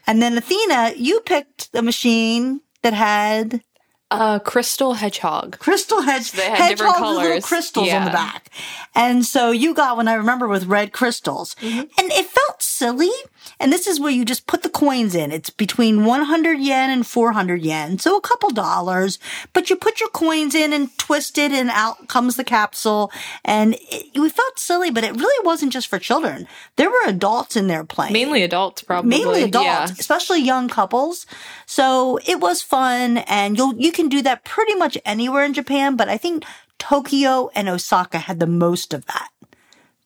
And 0.06 0.22
then 0.22 0.36
Athena, 0.38 0.92
you 0.96 1.20
picked 1.20 1.72
the 1.72 1.82
machine 1.82 2.60
that 2.82 2.94
had 2.94 3.62
Uh, 4.10 4.38
crystal 4.40 4.94
hedgehog. 4.94 5.58
crystal 5.60 6.02
hedge, 6.02 6.32
They 6.32 6.50
had 6.50 6.70
different 6.70 6.94
with 6.94 7.00
little 7.02 7.22
colors. 7.22 7.44
crystals 7.44 7.88
on 7.92 8.04
the 8.06 8.10
back. 8.10 8.50
And 8.94 9.24
so 9.24 9.52
you 9.52 9.72
got 9.72 9.96
one 9.96 10.08
I 10.08 10.14
remember 10.14 10.48
with 10.48 10.64
red 10.66 10.92
crystals. 10.92 11.54
Mm-hmm. 11.60 11.78
And 11.80 12.12
it 12.12 12.26
felt 12.26 12.60
silly. 12.60 13.10
And 13.58 13.72
this 13.72 13.86
is 13.86 13.98
where 13.98 14.10
you 14.12 14.24
just 14.24 14.46
put 14.46 14.62
the 14.62 14.68
coins 14.68 15.14
in. 15.14 15.32
It's 15.32 15.50
between 15.50 16.04
100 16.04 16.58
yen 16.60 16.90
and 16.90 17.06
400 17.06 17.62
yen. 17.62 17.98
So 17.98 18.16
a 18.16 18.20
couple 18.20 18.50
dollars, 18.50 19.18
but 19.52 19.68
you 19.70 19.76
put 19.76 20.00
your 20.00 20.08
coins 20.10 20.54
in 20.54 20.72
and 20.72 20.96
twist 20.98 21.36
it 21.38 21.52
and 21.52 21.68
out 21.70 22.08
comes 22.08 22.36
the 22.36 22.44
capsule. 22.44 23.10
And 23.44 23.76
it, 23.90 24.18
we 24.18 24.28
felt 24.30 24.58
silly, 24.58 24.90
but 24.90 25.04
it 25.04 25.16
really 25.16 25.44
wasn't 25.46 25.72
just 25.72 25.88
for 25.88 25.98
children. 25.98 26.46
There 26.76 26.90
were 26.90 27.04
adults 27.06 27.56
in 27.56 27.66
there 27.66 27.84
playing 27.84 28.12
Mainly 28.12 28.42
adults, 28.42 28.82
probably. 28.82 29.10
mainly 29.10 29.42
adults, 29.42 29.66
Yeah. 29.66 29.86
especially 29.98 30.40
young 30.42 30.68
couples. 30.68 31.26
So 31.66 32.18
it 32.26 32.40
was 32.40 32.62
fun, 32.62 33.18
and 33.18 33.56
you'll 33.56 33.74
you 33.76 33.92
can 33.92 34.08
do 34.08 34.22
that 34.22 34.44
pretty 34.44 34.74
much 34.74 34.96
anywhere 35.04 35.44
in 35.44 35.54
Japan. 35.54 35.96
But 35.96 36.08
I 36.08 36.16
think 36.16 36.44
Tokyo 36.78 37.50
and 37.54 37.68
Osaka 37.68 38.18
had 38.18 38.40
the 38.40 38.46
most 38.46 38.94
of 38.94 39.06
that. 39.06 39.28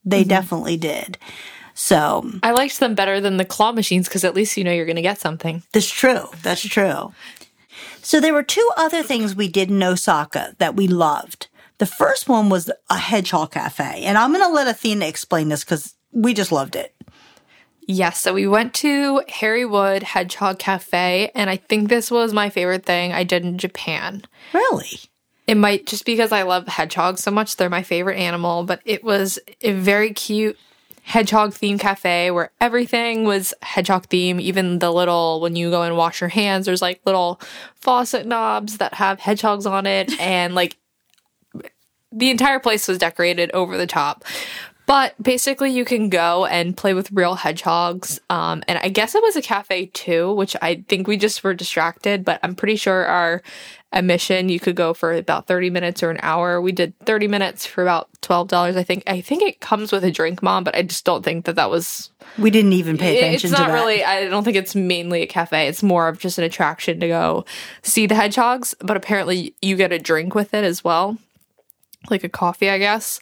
They 0.05 0.21
Mm-hmm. 0.21 0.29
definitely 0.29 0.77
did. 0.77 1.19
So 1.75 2.31
I 2.43 2.53
liked 2.53 2.81
them 2.81 2.95
better 2.95 3.21
than 3.21 3.37
the 3.37 3.45
claw 3.45 3.73
machines 3.73 4.09
because 4.09 4.25
at 4.25 4.35
least 4.35 4.57
you 4.57 4.65
know 4.65 4.73
you're 4.73 4.87
going 4.87 4.97
to 4.97 5.03
get 5.03 5.21
something. 5.21 5.63
that's 5.73 5.91
true. 5.91 6.29
That's 6.43 6.63
true. 6.63 7.13
So 8.03 8.21
there 8.21 8.35
were 8.35 8.43
two 8.43 8.69
other 8.77 9.03
things 9.03 9.35
we 9.35 9.49
did 9.49 9.71
in 9.71 9.83
Osaka 9.83 10.55
that 10.59 10.77
we 10.77 10.87
loved. 10.87 11.49
The 11.79 11.87
first 11.87 12.29
one 12.29 12.49
was 12.49 12.71
a 12.89 12.99
hedgehog 12.99 13.51
cafe, 13.53 14.05
and 14.05 14.17
I'm 14.17 14.33
going 14.33 14.45
to 14.45 14.53
let 14.53 14.69
Athena 14.69 15.07
explain 15.07 15.49
this 15.49 15.65
because 15.65 15.95
we 16.13 16.33
just 16.33 16.53
loved 16.53 16.77
it. 16.77 16.95
Yes, 17.87 18.21
so 18.21 18.33
we 18.33 18.47
went 18.47 18.73
to 18.75 19.23
Harry 19.29 19.65
Wood 19.65 20.03
Hedgehog 20.03 20.59
Cafe, 20.59 21.31
and 21.35 21.51
I 21.51 21.57
think 21.57 21.89
this 21.89 22.11
was 22.11 22.33
my 22.33 22.49
favorite 22.49 22.87
thing 22.87 23.13
I 23.13 23.25
did 23.25 23.45
in 23.45 23.59
Japan. 23.59 24.23
Really? 24.55 25.01
It 25.47 25.57
might 25.57 25.87
just 25.87 26.07
because 26.07 26.33
I 26.33 26.43
love 26.43 26.67
hedgehogs 26.67 27.23
so 27.23 27.31
much, 27.31 27.57
they're 27.57 27.69
my 27.69 27.83
favorite 27.83 28.17
animal, 28.17 28.65
but 28.65 28.81
it 28.87 29.05
was 29.05 29.39
a 29.61 29.73
very 29.73 30.15
cute 30.15 30.57
hedgehog 31.05 31.53
theme 31.53 31.77
cafe 31.77 32.31
where 32.31 32.51
everything 32.61 33.25
was 33.25 33.53
hedgehog 33.61 34.07
theme. 34.07 34.41
Even 34.41 34.79
the 34.79 34.91
little, 34.91 35.41
when 35.41 35.55
you 35.55 35.71
go 35.71 35.83
and 35.83 35.97
wash 35.97 36.21
your 36.21 36.29
hands, 36.29 36.65
there's 36.67 36.83
like 36.83 37.01
little 37.05 37.41
faucet 37.77 38.27
knobs 38.27 38.79
that 38.79 38.95
have 38.95 39.21
hedgehogs 39.21 39.67
on 39.67 39.87
it. 39.87 40.11
And 40.25 40.55
like 40.55 40.79
the 42.11 42.31
entire 42.31 42.59
place 42.59 42.89
was 42.89 42.99
decorated 42.99 43.51
over 43.53 43.77
the 43.77 43.87
top. 43.87 44.25
But 44.87 45.15
basically, 45.23 45.71
you 45.71 45.85
can 45.85 46.09
go 46.09 46.45
and 46.47 46.77
play 46.77 46.95
with 46.95 47.11
real 47.13 47.35
hedgehogs. 47.35 48.21
Um, 48.29 48.63
and 48.69 48.79
I 48.79 48.89
guess 48.89 49.15
it 49.15 49.23
was 49.23 49.37
a 49.37 49.43
cafe 49.43 49.87
too, 49.87 50.33
which 50.35 50.57
I 50.61 50.85
think 50.89 51.07
we 51.07 51.17
just 51.17 51.43
were 51.43 51.55
distracted, 51.55 52.25
but 52.25 52.41
I'm 52.43 52.55
pretty 52.55 52.77
sure 52.77 53.07
our 53.07 53.43
admission 53.95 54.49
you 54.49 54.61
could 54.61 54.75
go 54.75 54.93
for 54.93 55.13
about 55.13 55.47
30 55.47 55.71
minutes 55.71 56.03
or 56.03 56.11
an 56.11 56.19
hour. 56.21 56.61
We 56.61 56.73
did 56.73 56.99
30 57.01 57.29
minutes 57.29 57.65
for 57.65 57.83
about 57.83 58.09
$12. 58.21 58.77
I 58.77 58.83
think, 58.83 59.05
I 59.07 59.21
think 59.21 59.43
it 59.43 59.61
comes 59.61 59.93
with 59.93 60.05
a 60.05 60.11
drink, 60.11 60.43
mom, 60.43 60.65
but 60.65 60.77
I 60.77 60.83
just 60.83 61.05
don't 61.05 61.25
think 61.25 61.47
that 61.47 61.57
that 61.57 61.71
was. 61.71 62.11
We 62.37 62.51
didn't 62.51 62.73
even 62.73 62.99
pay 62.99 63.19
attention 63.19 63.51
to 63.51 63.57
that. 63.57 63.63
It's 63.63 63.69
not 63.69 63.75
really, 63.75 64.05
I 64.05 64.29
don't 64.29 64.43
think 64.45 64.57
it's 64.57 64.75
mainly 64.75 65.23
a 65.23 65.27
cafe. 65.27 65.69
It's 65.69 65.83
more 65.83 66.09
of 66.09 66.19
just 66.19 66.39
an 66.39 66.45
attraction 66.45 67.01
to 67.01 67.09
go 67.09 67.45
see 67.83 68.07
the 68.07 68.17
hedgehogs, 68.17 68.75
but 68.81 68.97
apparently 68.97 69.55
you 69.63 69.77
get 69.77 69.93
a 69.93 69.99
drink 69.99 70.35
with 70.35 70.53
it 70.53 70.65
as 70.65 70.83
well. 70.83 71.17
Like 72.11 72.25
a 72.25 72.29
coffee, 72.29 72.69
I 72.69 72.79
guess. 72.79 73.21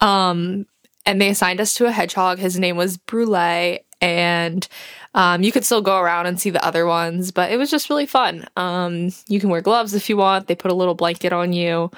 Um, 0.00 0.66
and 1.06 1.20
they 1.20 1.28
assigned 1.28 1.60
us 1.60 1.74
to 1.74 1.86
a 1.86 1.92
hedgehog. 1.92 2.38
His 2.38 2.58
name 2.58 2.76
was 2.76 2.96
Brule, 2.96 3.78
and 4.02 4.66
um, 5.14 5.42
you 5.42 5.52
could 5.52 5.64
still 5.64 5.80
go 5.80 5.98
around 5.98 6.26
and 6.26 6.38
see 6.38 6.50
the 6.50 6.64
other 6.64 6.84
ones, 6.86 7.30
but 7.30 7.50
it 7.50 7.56
was 7.56 7.70
just 7.70 7.88
really 7.88 8.06
fun. 8.06 8.46
Um, 8.56 9.10
you 9.28 9.40
can 9.40 9.48
wear 9.48 9.62
gloves 9.62 9.94
if 9.94 10.10
you 10.10 10.18
want. 10.18 10.46
They 10.46 10.54
put 10.54 10.70
a 10.70 10.74
little 10.74 10.94
blanket 10.94 11.32
on 11.32 11.52
you. 11.54 11.90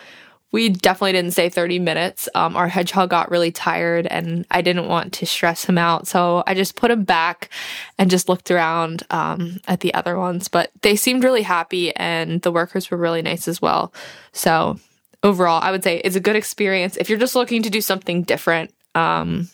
We 0.52 0.68
definitely 0.68 1.12
didn't 1.12 1.32
stay 1.32 1.48
30 1.48 1.80
minutes. 1.80 2.28
Um, 2.36 2.54
our 2.54 2.68
hedgehog 2.68 3.10
got 3.10 3.32
really 3.32 3.50
tired, 3.50 4.06
and 4.06 4.46
I 4.52 4.62
didn't 4.62 4.86
want 4.86 5.14
to 5.14 5.26
stress 5.26 5.64
him 5.64 5.78
out, 5.78 6.06
so 6.06 6.44
I 6.46 6.54
just 6.54 6.76
put 6.76 6.92
him 6.92 7.02
back 7.02 7.50
and 7.98 8.08
just 8.08 8.28
looked 8.28 8.52
around 8.52 9.02
um, 9.10 9.58
at 9.66 9.80
the 9.80 9.92
other 9.94 10.16
ones. 10.16 10.46
But 10.46 10.70
they 10.82 10.94
seemed 10.94 11.24
really 11.24 11.42
happy, 11.42 11.94
and 11.96 12.40
the 12.42 12.52
workers 12.52 12.88
were 12.88 12.98
really 12.98 13.22
nice 13.22 13.48
as 13.48 13.60
well. 13.60 13.92
So 14.30 14.78
overall, 15.24 15.60
I 15.60 15.72
would 15.72 15.82
say 15.82 15.96
it's 16.04 16.14
a 16.14 16.20
good 16.20 16.36
experience 16.36 16.96
if 16.98 17.08
you're 17.08 17.18
just 17.18 17.34
looking 17.34 17.62
to 17.64 17.70
do 17.70 17.80
something 17.80 18.22
different 18.22 18.72
um, 18.94 19.48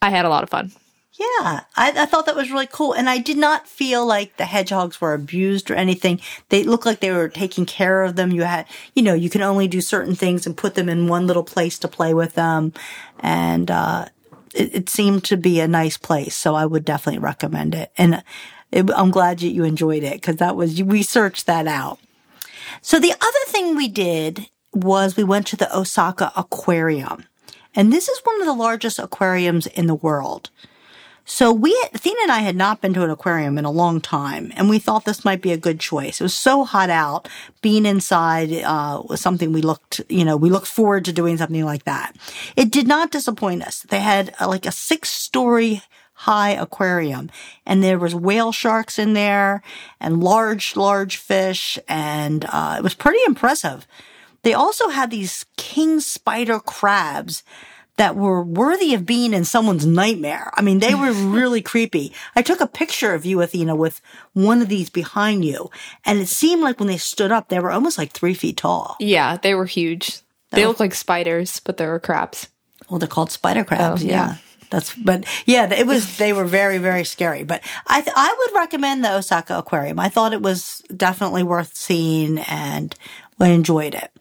I 0.00 0.10
had 0.10 0.24
a 0.24 0.28
lot 0.28 0.42
of 0.42 0.50
fun. 0.50 0.72
Yeah, 1.18 1.62
I, 1.76 1.92
I, 1.96 2.06
thought 2.06 2.26
that 2.26 2.36
was 2.36 2.52
really 2.52 2.68
cool. 2.70 2.92
And 2.92 3.10
I 3.10 3.18
did 3.18 3.36
not 3.36 3.66
feel 3.66 4.06
like 4.06 4.36
the 4.36 4.44
hedgehogs 4.44 5.00
were 5.00 5.14
abused 5.14 5.68
or 5.68 5.74
anything. 5.74 6.20
They 6.48 6.62
looked 6.62 6.86
like 6.86 7.00
they 7.00 7.10
were 7.10 7.28
taking 7.28 7.66
care 7.66 8.04
of 8.04 8.14
them. 8.14 8.30
You 8.30 8.42
had, 8.42 8.66
you 8.94 9.02
know, 9.02 9.14
you 9.14 9.28
can 9.28 9.42
only 9.42 9.66
do 9.66 9.80
certain 9.80 10.14
things 10.14 10.46
and 10.46 10.56
put 10.56 10.76
them 10.76 10.88
in 10.88 11.08
one 11.08 11.26
little 11.26 11.42
place 11.42 11.76
to 11.80 11.88
play 11.88 12.14
with 12.14 12.34
them. 12.34 12.72
And, 13.18 13.68
uh, 13.68 14.06
it, 14.54 14.74
it 14.74 14.88
seemed 14.88 15.24
to 15.24 15.36
be 15.36 15.58
a 15.58 15.66
nice 15.66 15.96
place. 15.96 16.36
So 16.36 16.54
I 16.54 16.66
would 16.66 16.84
definitely 16.84 17.18
recommend 17.18 17.74
it. 17.74 17.90
And 17.98 18.22
it, 18.70 18.88
I'm 18.94 19.10
glad 19.10 19.40
that 19.40 19.48
you 19.48 19.64
enjoyed 19.64 20.04
it 20.04 20.14
because 20.14 20.36
that 20.36 20.54
was, 20.54 20.80
we 20.80 21.02
searched 21.02 21.46
that 21.46 21.66
out. 21.66 21.98
So 22.80 23.00
the 23.00 23.12
other 23.12 23.44
thing 23.46 23.74
we 23.74 23.88
did 23.88 24.48
was 24.72 25.16
we 25.16 25.24
went 25.24 25.48
to 25.48 25.56
the 25.56 25.76
Osaka 25.76 26.32
Aquarium. 26.36 27.24
And 27.74 27.92
this 27.92 28.08
is 28.08 28.20
one 28.22 28.40
of 28.40 28.46
the 28.46 28.54
largest 28.54 29.00
aquariums 29.00 29.66
in 29.66 29.88
the 29.88 29.96
world. 29.96 30.50
So 31.30 31.52
we, 31.52 31.78
Athena 31.92 32.16
and 32.22 32.32
I 32.32 32.38
had 32.38 32.56
not 32.56 32.80
been 32.80 32.94
to 32.94 33.04
an 33.04 33.10
aquarium 33.10 33.58
in 33.58 33.66
a 33.66 33.70
long 33.70 34.00
time, 34.00 34.50
and 34.56 34.70
we 34.70 34.78
thought 34.78 35.04
this 35.04 35.26
might 35.26 35.42
be 35.42 35.52
a 35.52 35.58
good 35.58 35.78
choice. 35.78 36.20
It 36.20 36.24
was 36.24 36.32
so 36.32 36.64
hot 36.64 36.88
out. 36.88 37.28
Being 37.60 37.84
inside, 37.84 38.50
uh, 38.50 39.02
was 39.06 39.20
something 39.20 39.52
we 39.52 39.60
looked, 39.60 40.00
you 40.08 40.24
know, 40.24 40.38
we 40.38 40.48
looked 40.48 40.66
forward 40.66 41.04
to 41.04 41.12
doing 41.12 41.36
something 41.36 41.66
like 41.66 41.84
that. 41.84 42.16
It 42.56 42.72
did 42.72 42.88
not 42.88 43.10
disappoint 43.10 43.62
us. 43.62 43.82
They 43.82 44.00
had 44.00 44.34
uh, 44.40 44.48
like 44.48 44.64
a 44.64 44.72
six 44.72 45.10
story 45.10 45.82
high 46.14 46.50
aquarium 46.50 47.30
and 47.66 47.84
there 47.84 47.98
was 47.98 48.14
whale 48.14 48.50
sharks 48.50 48.98
in 48.98 49.12
there 49.12 49.62
and 50.00 50.24
large, 50.24 50.76
large 50.76 51.18
fish. 51.18 51.78
And, 51.86 52.46
uh, 52.48 52.76
it 52.78 52.82
was 52.82 52.94
pretty 52.94 53.20
impressive. 53.26 53.86
They 54.42 54.54
also 54.54 54.88
had 54.88 55.10
these 55.10 55.44
king 55.58 56.00
spider 56.00 56.58
crabs 56.58 57.42
that 57.98 58.16
were 58.16 58.42
worthy 58.42 58.94
of 58.94 59.04
being 59.04 59.34
in 59.34 59.44
someone's 59.44 59.84
nightmare. 59.84 60.50
I 60.54 60.62
mean, 60.62 60.78
they 60.78 60.94
were 60.94 61.12
really 61.12 61.60
creepy. 61.60 62.12
I 62.34 62.42
took 62.42 62.60
a 62.60 62.66
picture 62.66 63.12
of 63.12 63.26
you, 63.26 63.42
Athena, 63.42 63.76
with 63.76 64.00
one 64.32 64.62
of 64.62 64.68
these 64.68 64.88
behind 64.88 65.44
you, 65.44 65.70
and 66.04 66.18
it 66.18 66.28
seemed 66.28 66.62
like 66.62 66.78
when 66.78 66.88
they 66.88 66.96
stood 66.96 67.32
up, 67.32 67.48
they 67.48 67.60
were 67.60 67.72
almost 67.72 67.98
like 67.98 68.12
three 68.12 68.34
feet 68.34 68.56
tall. 68.56 68.96
Yeah, 69.00 69.36
they 69.36 69.54
were 69.54 69.66
huge. 69.66 70.20
They 70.50 70.64
oh. 70.64 70.68
look 70.68 70.80
like 70.80 70.94
spiders, 70.94 71.60
but 71.60 71.76
they 71.76 71.86
were 71.86 72.00
crabs. 72.00 72.48
Well, 72.88 72.98
they're 72.98 73.08
called 73.08 73.30
spider 73.30 73.64
crabs. 73.64 74.02
Oh, 74.02 74.06
yeah. 74.06 74.12
yeah. 74.12 74.36
That's, 74.70 74.94
but 74.94 75.24
yeah, 75.46 75.72
it 75.72 75.86
was, 75.86 76.18
they 76.18 76.32
were 76.32 76.44
very, 76.44 76.78
very 76.78 77.04
scary. 77.04 77.42
But 77.42 77.62
I, 77.86 78.02
th- 78.02 78.14
I 78.14 78.34
would 78.38 78.58
recommend 78.58 79.02
the 79.02 79.14
Osaka 79.14 79.58
Aquarium. 79.58 79.98
I 79.98 80.10
thought 80.10 80.34
it 80.34 80.42
was 80.42 80.82
definitely 80.94 81.42
worth 81.42 81.74
seeing 81.74 82.38
and 82.38 82.94
I 83.40 83.48
enjoyed 83.48 83.94
it. 83.94 84.12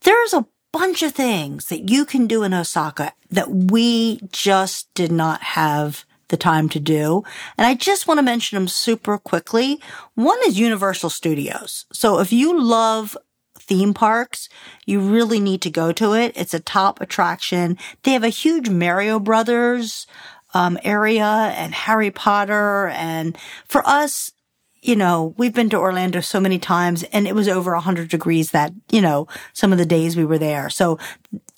There's 0.00 0.34
a 0.34 0.46
bunch 0.72 1.02
of 1.02 1.12
things 1.12 1.66
that 1.66 1.90
you 1.90 2.04
can 2.04 2.26
do 2.26 2.42
in 2.42 2.54
Osaka 2.54 3.12
that 3.30 3.50
we 3.50 4.20
just 4.32 4.92
did 4.94 5.12
not 5.12 5.42
have 5.42 6.04
the 6.28 6.36
time 6.36 6.68
to 6.70 6.80
do. 6.80 7.22
And 7.58 7.66
I 7.66 7.74
just 7.74 8.08
want 8.08 8.18
to 8.18 8.22
mention 8.22 8.56
them 8.56 8.66
super 8.66 9.18
quickly. 9.18 9.80
One 10.14 10.38
is 10.46 10.58
Universal 10.58 11.10
Studios. 11.10 11.84
So 11.92 12.18
if 12.20 12.32
you 12.32 12.58
love 12.58 13.16
theme 13.58 13.94
parks, 13.94 14.48
you 14.86 15.00
really 15.00 15.38
need 15.38 15.62
to 15.62 15.70
go 15.70 15.92
to 15.92 16.14
it. 16.14 16.32
It's 16.34 16.54
a 16.54 16.60
top 16.60 17.00
attraction. 17.00 17.78
They 18.02 18.12
have 18.12 18.24
a 18.24 18.28
huge 18.28 18.68
Mario 18.70 19.20
Brothers 19.20 20.06
um, 20.54 20.78
area 20.82 21.24
and 21.24 21.74
Harry 21.74 22.10
Potter. 22.10 22.88
And 22.88 23.36
for 23.66 23.86
us, 23.86 24.32
you 24.82 24.96
know, 24.96 25.32
we've 25.38 25.54
been 25.54 25.70
to 25.70 25.78
Orlando 25.78 26.20
so 26.20 26.40
many 26.40 26.58
times 26.58 27.04
and 27.04 27.28
it 27.28 27.36
was 27.36 27.48
over 27.48 27.72
100 27.72 28.08
degrees 28.08 28.50
that, 28.50 28.72
you 28.90 29.00
know, 29.00 29.28
some 29.52 29.70
of 29.72 29.78
the 29.78 29.86
days 29.86 30.16
we 30.16 30.24
were 30.24 30.38
there. 30.38 30.68
So 30.68 30.98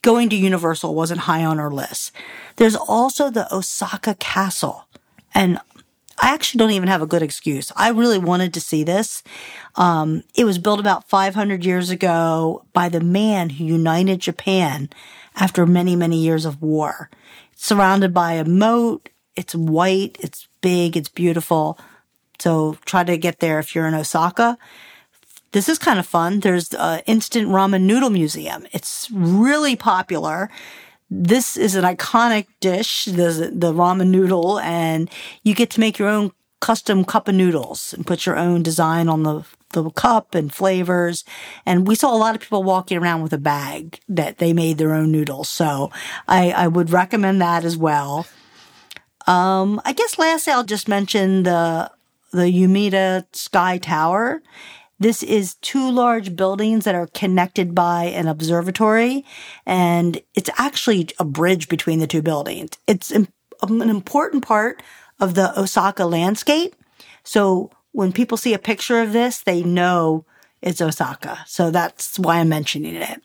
going 0.03 0.29
to 0.29 0.37
Universal 0.37 0.95
wasn't 0.95 1.21
high 1.21 1.43
on 1.43 1.59
our 1.59 1.71
list. 1.71 2.13
There's 2.57 2.77
also 2.77 3.31
the 3.31 3.53
Osaka 3.53 4.15
Castle. 4.17 4.87
And 5.35 5.59
I 6.19 6.35
actually 6.35 6.59
don't 6.59 6.73
even 6.73 6.89
have 6.89 7.01
a 7.01 7.07
good 7.07 7.23
excuse. 7.23 7.73
I 7.75 7.89
really 7.89 8.19
wanted 8.19 8.53
to 8.55 8.61
see 8.61 8.85
this. 8.85 9.23
Um, 9.75 10.23
it 10.35 10.45
was 10.45 10.59
built 10.59 10.79
about 10.79 11.09
500 11.09 11.65
years 11.65 11.89
ago 11.89 12.67
by 12.75 12.91
the 12.91 13.01
man 13.01 13.51
who 13.51 13.65
united 13.65 14.21
Japan 14.21 14.91
after 15.35 15.65
many, 15.65 15.97
many 15.97 16.19
years 16.19 16.45
of 16.45 16.61
war. 16.61 17.09
It's 17.55 17.65
surrounded 17.65 18.13
by 18.13 18.35
a 18.35 18.45
moat. 18.45 19.09
It's 19.35 19.55
white. 19.55 20.19
It's 20.21 20.47
big. 20.61 20.95
It's 20.95 21.09
beautiful. 21.09 21.79
So 22.39 22.79
try 22.85 23.05
to 23.05 23.17
get 23.17 23.41
there 23.41 23.59
if 23.59 23.75
you're 23.75 23.87
in 23.87 23.95
Osaka. 23.95 24.59
This 25.53 25.69
is 25.69 25.79
kind 25.79 25.99
of 25.99 26.07
fun. 26.07 26.41
There's 26.41 26.75
a 26.75 27.03
instant 27.07 27.49
ramen 27.49 27.83
noodle 27.83 28.11
museum. 28.11 28.67
It's 28.73 29.09
really 29.13 29.77
popular. 29.77 30.51
This 31.11 31.57
is 31.57 31.77
an 31.77 31.85
iconic 31.85 32.47
dish, 32.61 33.05
the, 33.05 33.51
the 33.55 33.73
ramen 33.73 34.09
noodle, 34.09 34.59
and 34.59 35.09
you 35.45 35.55
get 35.55 35.71
to 35.71 35.81
make 35.81 35.99
your 35.99 36.09
own 36.09 36.33
custom 36.61 37.05
cup 37.05 37.29
of 37.29 37.35
noodles 37.35 37.93
and 37.93 38.07
put 38.07 38.27
your 38.27 38.37
own 38.37 38.63
design 38.63 39.09
on 39.09 39.23
the 39.23 39.45
the 39.75 39.91
cup 39.91 40.35
and 40.35 40.53
flavors. 40.53 41.25
And 41.67 41.87
we 41.87 41.95
saw 41.95 42.15
a 42.15 42.17
lot 42.17 42.35
of 42.35 42.41
people 42.41 42.63
walking 42.63 42.97
around 42.97 43.23
with 43.23 43.33
a 43.33 43.39
bag 43.39 44.01
that 44.09 44.39
they 44.39 44.53
made 44.53 44.79
their 44.79 44.95
own 44.95 45.13
noodles. 45.13 45.49
So 45.49 45.91
I, 46.27 46.53
I 46.53 46.69
would 46.69 46.91
recommend 46.91 47.41
that 47.43 47.65
as 47.65 47.77
well. 47.77 48.27
Um, 49.27 49.81
I 49.85 49.93
guess 49.93 50.19
lastly, 50.19 50.53
I'll 50.53 50.65
just 50.65 50.89
mention 50.89 51.43
the 51.43 51.91
the 52.35 52.53
Umeda 52.53 53.25
Sky 53.33 53.79
Tower. 53.79 54.43
This 54.99 55.23
is 55.23 55.55
two 55.57 55.91
large 55.91 56.35
buildings 56.35 56.85
that 56.85 56.95
are 56.95 57.07
connected 57.09 57.75
by 57.75 58.05
an 58.05 58.27
observatory, 58.27 59.25
and 59.67 60.21
it's 60.35 60.51
actually 60.59 61.09
a 61.19 61.25
bridge 61.25 61.69
between 61.69 62.01
the 62.01 62.07
two 62.07 62.23
buildings. 62.23 62.71
It's 62.87 63.15
um, 63.15 63.29
an 63.61 63.89
important 63.91 64.45
part 64.45 64.83
of 65.21 65.35
the 65.35 65.59
Osaka 65.59 66.07
landscape. 66.07 66.75
So 67.23 67.71
when 67.93 68.13
people 68.13 68.37
see 68.37 68.55
a 68.55 68.59
picture 68.59 69.01
of 69.01 69.13
this, 69.13 69.41
they 69.41 69.63
know 69.63 70.27
it's 70.65 70.81
Osaka. 70.81 71.45
So 71.47 71.71
that's 71.71 72.19
why 72.19 72.39
I'm 72.39 72.49
mentioning 72.49 72.97
it. 72.97 73.23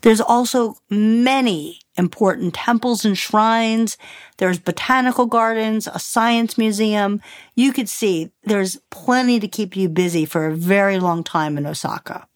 There's 0.00 0.22
also 0.22 0.78
many 0.88 1.80
important 1.98 2.54
temples 2.54 3.04
and 3.04 3.16
shrines. 3.16 3.98
There's 4.38 4.58
botanical 4.58 5.26
gardens, 5.26 5.86
a 5.86 5.98
science 5.98 6.56
museum. 6.56 7.20
You 7.54 7.74
could 7.74 7.90
see 7.90 8.32
there's 8.42 8.80
plenty 8.90 9.38
to 9.38 9.46
keep 9.46 9.76
you 9.76 9.90
busy 9.90 10.24
for 10.24 10.46
a 10.46 10.56
very 10.56 10.98
long 10.98 11.22
time 11.22 11.58
in 11.58 11.66
Osaka. 11.66 12.26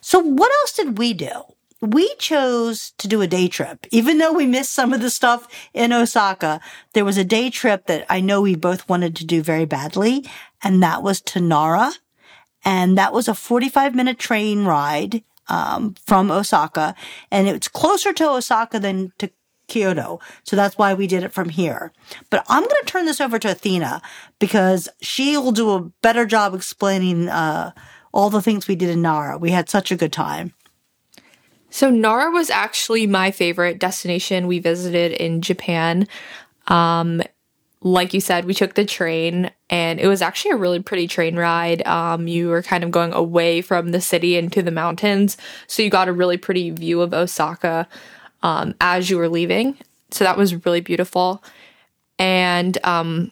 So 0.00 0.20
what 0.20 0.52
else 0.60 0.72
did 0.72 0.96
we 0.96 1.12
do? 1.12 1.32
we 1.82 2.14
chose 2.14 2.92
to 2.96 3.06
do 3.06 3.20
a 3.20 3.26
day 3.26 3.48
trip. 3.48 3.86
Even 3.90 4.16
though 4.16 4.32
we 4.32 4.46
missed 4.46 4.72
some 4.72 4.94
of 4.94 5.02
the 5.02 5.10
stuff 5.10 5.46
in 5.74 5.92
Osaka, 5.92 6.58
there 6.94 7.04
was 7.04 7.18
a 7.18 7.24
day 7.24 7.50
trip 7.50 7.86
that 7.86 8.06
I 8.08 8.20
know 8.20 8.40
we 8.40 8.56
both 8.56 8.88
wanted 8.88 9.14
to 9.16 9.26
do 9.26 9.42
very 9.42 9.66
badly, 9.66 10.24
and 10.62 10.82
that 10.82 11.02
was 11.02 11.20
to 11.22 11.40
Nara. 11.40 11.92
And 12.66 12.98
that 12.98 13.12
was 13.14 13.28
a 13.28 13.34
45 13.34 13.94
minute 13.94 14.18
train 14.18 14.64
ride 14.64 15.22
um, 15.48 15.94
from 16.04 16.30
Osaka, 16.32 16.96
and 17.30 17.46
it's 17.46 17.68
closer 17.68 18.12
to 18.12 18.28
Osaka 18.28 18.80
than 18.80 19.12
to 19.18 19.30
Kyoto. 19.68 20.20
So 20.42 20.56
that's 20.56 20.76
why 20.76 20.92
we 20.92 21.06
did 21.06 21.22
it 21.22 21.32
from 21.32 21.48
here. 21.48 21.92
But 22.28 22.44
I'm 22.48 22.62
going 22.62 22.80
to 22.80 22.86
turn 22.86 23.06
this 23.06 23.20
over 23.20 23.38
to 23.38 23.52
Athena 23.52 24.02
because 24.40 24.88
she 25.00 25.36
will 25.36 25.52
do 25.52 25.70
a 25.70 25.80
better 26.02 26.26
job 26.26 26.54
explaining 26.54 27.28
uh, 27.28 27.70
all 28.12 28.30
the 28.30 28.42
things 28.42 28.66
we 28.66 28.76
did 28.76 28.90
in 28.90 29.02
Nara. 29.02 29.38
We 29.38 29.50
had 29.50 29.68
such 29.68 29.92
a 29.92 29.96
good 29.96 30.12
time. 30.12 30.52
So 31.70 31.90
Nara 31.90 32.30
was 32.30 32.50
actually 32.50 33.06
my 33.06 33.30
favorite 33.30 33.78
destination 33.78 34.46
we 34.46 34.58
visited 34.58 35.12
in 35.12 35.42
Japan. 35.42 36.08
Um, 36.68 37.22
like 37.82 38.14
you 38.14 38.20
said, 38.20 38.46
we 38.46 38.54
took 38.54 38.74
the 38.74 38.84
train 38.84 39.50
and 39.68 40.00
it 40.00 40.08
was 40.08 40.22
actually 40.22 40.52
a 40.52 40.56
really 40.56 40.80
pretty 40.80 41.06
train 41.06 41.36
ride. 41.36 41.86
Um, 41.86 42.26
you 42.26 42.48
were 42.48 42.62
kind 42.62 42.82
of 42.82 42.90
going 42.90 43.12
away 43.12 43.60
from 43.60 43.90
the 43.90 44.00
city 44.00 44.36
into 44.36 44.62
the 44.62 44.70
mountains. 44.70 45.36
So 45.66 45.82
you 45.82 45.90
got 45.90 46.08
a 46.08 46.12
really 46.12 46.36
pretty 46.36 46.70
view 46.70 47.02
of 47.02 47.12
Osaka 47.12 47.86
um, 48.42 48.74
as 48.80 49.10
you 49.10 49.18
were 49.18 49.28
leaving. 49.28 49.76
So 50.10 50.24
that 50.24 50.38
was 50.38 50.64
really 50.64 50.80
beautiful. 50.80 51.44
And 52.18 52.78
um, 52.84 53.30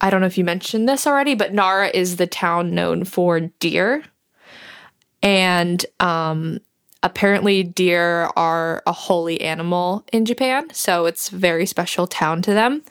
I 0.00 0.10
don't 0.10 0.20
know 0.20 0.26
if 0.26 0.38
you 0.38 0.44
mentioned 0.44 0.88
this 0.88 1.06
already, 1.06 1.34
but 1.34 1.52
Nara 1.52 1.90
is 1.92 2.16
the 2.16 2.26
town 2.26 2.74
known 2.74 3.04
for 3.04 3.40
deer. 3.40 4.04
And 5.22 5.84
um, 5.98 6.60
apparently, 7.02 7.64
deer 7.64 8.30
are 8.36 8.82
a 8.86 8.92
holy 8.92 9.40
animal 9.40 10.04
in 10.12 10.24
Japan. 10.24 10.68
So 10.72 11.06
it's 11.06 11.32
a 11.32 11.36
very 11.36 11.66
special 11.66 12.06
town 12.06 12.42
to 12.42 12.54
them. 12.54 12.82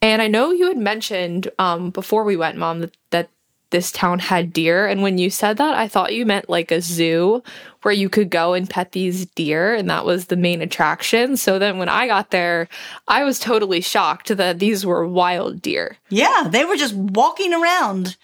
And 0.00 0.22
I 0.22 0.28
know 0.28 0.52
you 0.52 0.68
had 0.68 0.78
mentioned 0.78 1.50
um, 1.58 1.90
before 1.90 2.24
we 2.24 2.36
went, 2.36 2.56
Mom, 2.56 2.80
that, 2.80 2.96
that 3.10 3.30
this 3.70 3.92
town 3.92 4.18
had 4.18 4.52
deer. 4.52 4.86
And 4.86 5.02
when 5.02 5.18
you 5.18 5.28
said 5.28 5.56
that, 5.58 5.74
I 5.74 5.88
thought 5.88 6.14
you 6.14 6.24
meant 6.24 6.48
like 6.48 6.70
a 6.70 6.80
zoo 6.80 7.42
where 7.82 7.92
you 7.92 8.08
could 8.08 8.30
go 8.30 8.54
and 8.54 8.68
pet 8.68 8.92
these 8.92 9.26
deer, 9.26 9.74
and 9.74 9.90
that 9.90 10.04
was 10.04 10.26
the 10.26 10.36
main 10.36 10.62
attraction. 10.62 11.36
So 11.36 11.58
then 11.58 11.78
when 11.78 11.88
I 11.88 12.06
got 12.06 12.30
there, 12.30 12.68
I 13.06 13.24
was 13.24 13.38
totally 13.38 13.80
shocked 13.80 14.36
that 14.36 14.58
these 14.58 14.86
were 14.86 15.06
wild 15.06 15.60
deer. 15.60 15.96
Yeah, 16.08 16.48
they 16.48 16.64
were 16.64 16.76
just 16.76 16.94
walking 16.94 17.52
around. 17.52 18.16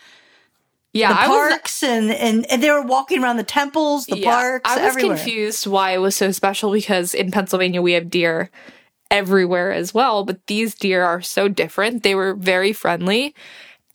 Yeah, 0.92 1.12
the 1.12 1.20
I 1.20 1.28
was 1.28 1.50
parks 1.50 1.82
and, 1.82 2.10
and, 2.12 2.46
and 2.50 2.62
they 2.62 2.70
were 2.70 2.82
walking 2.82 3.22
around 3.22 3.36
the 3.36 3.42
temples, 3.42 4.06
the 4.06 4.18
yeah, 4.18 4.30
parks, 4.32 4.70
I 4.70 4.76
was 4.76 4.94
everywhere. 4.94 5.16
confused 5.16 5.66
why 5.66 5.90
it 5.90 5.98
was 5.98 6.14
so 6.14 6.30
special 6.30 6.70
because 6.70 7.14
in 7.14 7.32
Pennsylvania 7.32 7.82
we 7.82 7.94
have 7.94 8.08
deer 8.08 8.48
everywhere 9.14 9.72
as 9.72 9.94
well, 9.94 10.24
but 10.24 10.44
these 10.48 10.74
deer 10.74 11.04
are 11.04 11.22
so 11.22 11.46
different. 11.46 12.02
They 12.02 12.16
were 12.16 12.34
very 12.34 12.72
friendly 12.72 13.32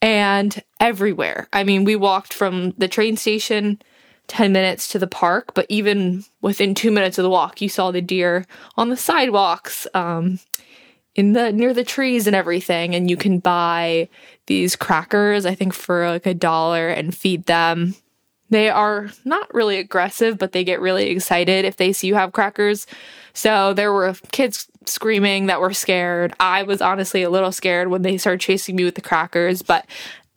and 0.00 0.62
everywhere. 0.80 1.46
I 1.52 1.62
mean, 1.62 1.84
we 1.84 1.94
walked 1.94 2.32
from 2.32 2.70
the 2.78 2.88
train 2.88 3.18
station 3.18 3.82
10 4.28 4.50
minutes 4.50 4.88
to 4.88 4.98
the 4.98 5.06
park, 5.06 5.52
but 5.54 5.66
even 5.68 6.24
within 6.40 6.74
two 6.74 6.90
minutes 6.90 7.18
of 7.18 7.22
the 7.22 7.28
walk, 7.30 7.60
you 7.60 7.68
saw 7.68 7.90
the 7.90 8.00
deer 8.00 8.46
on 8.78 8.88
the 8.88 8.96
sidewalks, 8.96 9.86
um, 9.92 10.40
in 11.14 11.34
the 11.34 11.52
near 11.52 11.74
the 11.74 11.84
trees 11.84 12.26
and 12.26 12.34
everything. 12.34 12.94
And 12.94 13.10
you 13.10 13.16
can 13.16 13.40
buy 13.40 14.08
these 14.46 14.74
crackers, 14.74 15.44
I 15.44 15.54
think, 15.54 15.74
for 15.74 16.08
like 16.08 16.24
a 16.24 16.32
dollar 16.32 16.88
and 16.88 17.14
feed 17.14 17.44
them. 17.44 17.94
They 18.50 18.68
are 18.68 19.10
not 19.24 19.52
really 19.54 19.78
aggressive, 19.78 20.38
but 20.38 20.52
they 20.52 20.64
get 20.64 20.80
really 20.80 21.08
excited 21.08 21.64
if 21.64 21.76
they 21.76 21.92
see 21.92 22.08
you 22.08 22.16
have 22.16 22.32
crackers. 22.32 22.86
So 23.32 23.72
there 23.72 23.92
were 23.92 24.14
kids 24.32 24.66
screaming 24.86 25.46
that 25.46 25.60
were 25.60 25.72
scared. 25.72 26.34
I 26.40 26.64
was 26.64 26.82
honestly 26.82 27.22
a 27.22 27.30
little 27.30 27.52
scared 27.52 27.88
when 27.88 28.02
they 28.02 28.18
started 28.18 28.40
chasing 28.40 28.76
me 28.76 28.84
with 28.84 28.96
the 28.96 29.00
crackers, 29.00 29.62
but 29.62 29.86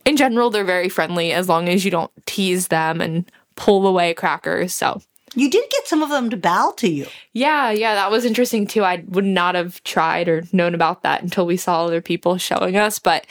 in 0.04 0.16
general, 0.16 0.50
they're 0.50 0.64
very 0.64 0.88
friendly 0.88 1.32
as 1.32 1.48
long 1.48 1.68
as 1.68 1.84
you 1.84 1.90
don't 1.90 2.12
tease 2.26 2.68
them 2.68 3.00
and 3.00 3.30
pull 3.56 3.86
away 3.86 4.14
crackers. 4.14 4.74
So 4.74 5.00
you 5.34 5.50
did 5.50 5.68
get 5.70 5.86
some 5.86 6.02
of 6.02 6.10
them 6.10 6.30
to 6.30 6.36
bow 6.36 6.74
to 6.76 6.88
you. 6.88 7.06
yeah, 7.32 7.70
yeah, 7.70 7.94
that 7.94 8.10
was 8.10 8.24
interesting 8.24 8.66
too. 8.66 8.84
I 8.84 9.02
would 9.08 9.24
not 9.24 9.54
have 9.54 9.82
tried 9.82 10.28
or 10.28 10.44
known 10.52 10.74
about 10.74 11.02
that 11.02 11.22
until 11.22 11.46
we 11.46 11.56
saw 11.56 11.84
other 11.84 12.00
people 12.00 12.38
showing 12.38 12.76
us, 12.76 12.98
but 12.98 13.26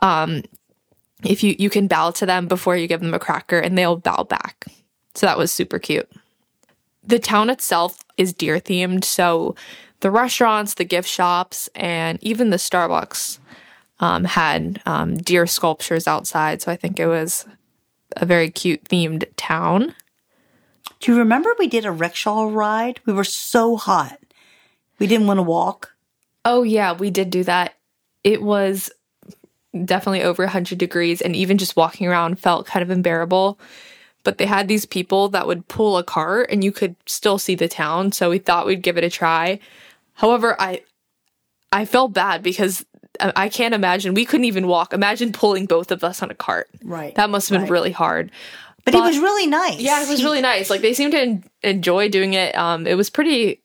um 0.00 0.42
if 1.24 1.42
you 1.42 1.56
you 1.58 1.70
can 1.70 1.88
bow 1.88 2.10
to 2.12 2.26
them 2.26 2.46
before 2.46 2.76
you 2.76 2.86
give 2.86 3.00
them 3.00 3.14
a 3.14 3.18
cracker 3.18 3.58
and 3.58 3.76
they'll 3.76 3.96
bow 3.96 4.24
back. 4.24 4.66
So 5.14 5.26
that 5.26 5.38
was 5.38 5.50
super 5.50 5.78
cute. 5.78 6.08
The 7.02 7.18
town 7.18 7.50
itself 7.50 7.98
is 8.16 8.32
deer 8.32 8.58
themed, 8.58 9.04
so 9.04 9.54
the 10.00 10.10
restaurants, 10.10 10.74
the 10.74 10.84
gift 10.84 11.08
shops, 11.08 11.68
and 11.74 12.22
even 12.22 12.50
the 12.50 12.56
Starbucks 12.56 13.38
um, 14.00 14.24
had 14.24 14.80
um, 14.86 15.16
deer 15.16 15.46
sculptures 15.46 16.06
outside. 16.06 16.62
So 16.62 16.70
I 16.70 16.76
think 16.76 17.00
it 17.00 17.06
was 17.06 17.46
a 18.16 18.26
very 18.26 18.50
cute 18.50 18.84
themed 18.84 19.24
town. 19.36 19.94
Do 21.00 21.12
you 21.12 21.18
remember 21.18 21.50
we 21.58 21.66
did 21.66 21.84
a 21.84 21.92
rickshaw 21.92 22.44
ride? 22.44 23.00
We 23.06 23.12
were 23.12 23.24
so 23.24 23.76
hot. 23.76 24.18
We 24.98 25.06
didn't 25.06 25.26
want 25.26 25.38
to 25.38 25.42
walk. 25.42 25.94
Oh, 26.44 26.62
yeah, 26.62 26.92
we 26.92 27.10
did 27.10 27.30
do 27.30 27.44
that. 27.44 27.74
It 28.24 28.42
was 28.42 28.90
definitely 29.84 30.22
over 30.22 30.44
100 30.44 30.78
degrees, 30.78 31.20
and 31.20 31.36
even 31.36 31.58
just 31.58 31.76
walking 31.76 32.06
around 32.06 32.38
felt 32.40 32.66
kind 32.66 32.82
of 32.82 32.90
unbearable. 32.90 33.58
But 34.24 34.38
they 34.38 34.46
had 34.46 34.68
these 34.68 34.84
people 34.84 35.28
that 35.30 35.46
would 35.46 35.68
pull 35.68 35.96
a 35.96 36.02
cart 36.04 36.48
and 36.50 36.62
you 36.62 36.72
could 36.72 36.96
still 37.06 37.38
see 37.38 37.54
the 37.54 37.68
town. 37.68 38.12
So 38.12 38.30
we 38.30 38.38
thought 38.38 38.66
we'd 38.66 38.82
give 38.82 38.98
it 38.98 39.04
a 39.04 39.10
try. 39.10 39.60
However, 40.14 40.56
I 40.60 40.82
I 41.72 41.84
felt 41.84 42.12
bad 42.12 42.42
because 42.42 42.84
I 43.20 43.32
I 43.36 43.48
can't 43.48 43.74
imagine 43.74 44.14
we 44.14 44.24
couldn't 44.24 44.44
even 44.44 44.66
walk. 44.66 44.92
Imagine 44.92 45.32
pulling 45.32 45.66
both 45.66 45.90
of 45.90 46.02
us 46.04 46.22
on 46.22 46.30
a 46.30 46.34
cart. 46.34 46.68
Right, 46.82 47.14
That 47.14 47.30
must 47.30 47.48
have 47.48 47.56
been 47.56 47.62
right. 47.62 47.70
really 47.70 47.92
hard. 47.92 48.30
But, 48.84 48.94
it 48.94 49.00
was 49.00 49.18
really 49.18 49.46
nice. 49.46 49.80
Yeah, 49.80 50.02
it 50.02 50.08
was 50.08 50.22
really 50.22 50.40
nice. 50.40 50.70
Like 50.70 50.80
they 50.80 50.94
seemed 50.94 51.12
to 51.12 51.20
en- 51.20 51.44
enjoy 51.62 52.08
doing 52.08 52.34
it. 52.34 52.56
Um, 52.56 52.86
it 52.86 52.94
was 52.94 53.10
pretty 53.10 53.62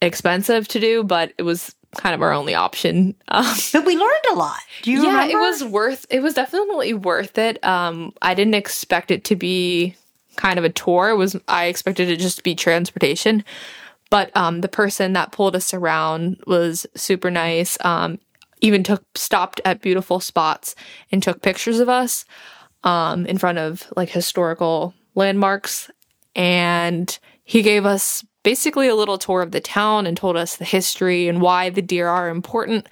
expensive 0.00 0.66
to 0.68 0.80
do, 0.80 1.02
but 1.02 1.32
it 1.38 1.42
was 1.42 1.74
kind 1.96 2.14
of 2.14 2.22
our 2.22 2.32
only 2.32 2.54
option. 2.54 3.14
Um, 3.28 3.54
But 3.72 3.84
we 3.84 3.96
learned 3.96 4.24
a 4.32 4.34
lot. 4.34 4.58
Do 4.82 4.90
you 4.90 5.02
yeah, 5.04 5.22
remember? 5.22 5.36
it 5.36 5.40
was 5.40 5.64
worth. 5.64 6.06
It 6.10 6.20
was 6.20 6.34
definitely 6.34 6.94
worth 6.94 7.38
it. 7.38 7.62
Um, 7.64 8.12
I 8.22 8.34
didn't 8.34 8.54
expect 8.54 9.10
it 9.10 9.24
to 9.24 9.36
be 9.36 9.94
kind 10.36 10.58
of 10.58 10.64
a 10.64 10.68
tour. 10.70 11.10
It 11.10 11.16
was 11.16 11.36
I 11.48 11.66
expected 11.66 12.08
it 12.08 12.18
just 12.18 12.38
to 12.38 12.42
be 12.42 12.54
transportation, 12.54 13.44
but 14.10 14.34
um, 14.36 14.62
the 14.62 14.68
person 14.68 15.12
that 15.12 15.32
pulled 15.32 15.54
us 15.54 15.72
around 15.74 16.40
was 16.46 16.86
super 16.96 17.30
nice. 17.30 17.78
Um, 17.84 18.18
even 18.60 18.82
took 18.82 19.04
stopped 19.16 19.60
at 19.64 19.80
beautiful 19.80 20.20
spots 20.20 20.74
and 21.12 21.22
took 21.22 21.40
pictures 21.42 21.78
of 21.80 21.88
us 21.88 22.24
um, 22.84 23.26
in 23.26 23.38
front 23.38 23.58
of 23.58 23.86
like 23.96 24.10
historical 24.10 24.92
landmarks, 25.14 25.90
and 26.34 27.16
he 27.44 27.62
gave 27.62 27.86
us 27.86 28.24
basically 28.42 28.88
a 28.88 28.94
little 28.94 29.18
tour 29.18 29.42
of 29.42 29.52
the 29.52 29.60
town 29.60 30.06
and 30.06 30.16
told 30.16 30.36
us 30.36 30.56
the 30.56 30.64
history 30.64 31.28
and 31.28 31.40
why 31.40 31.70
the 31.70 31.82
deer 31.82 32.08
are 32.08 32.28
important. 32.28 32.86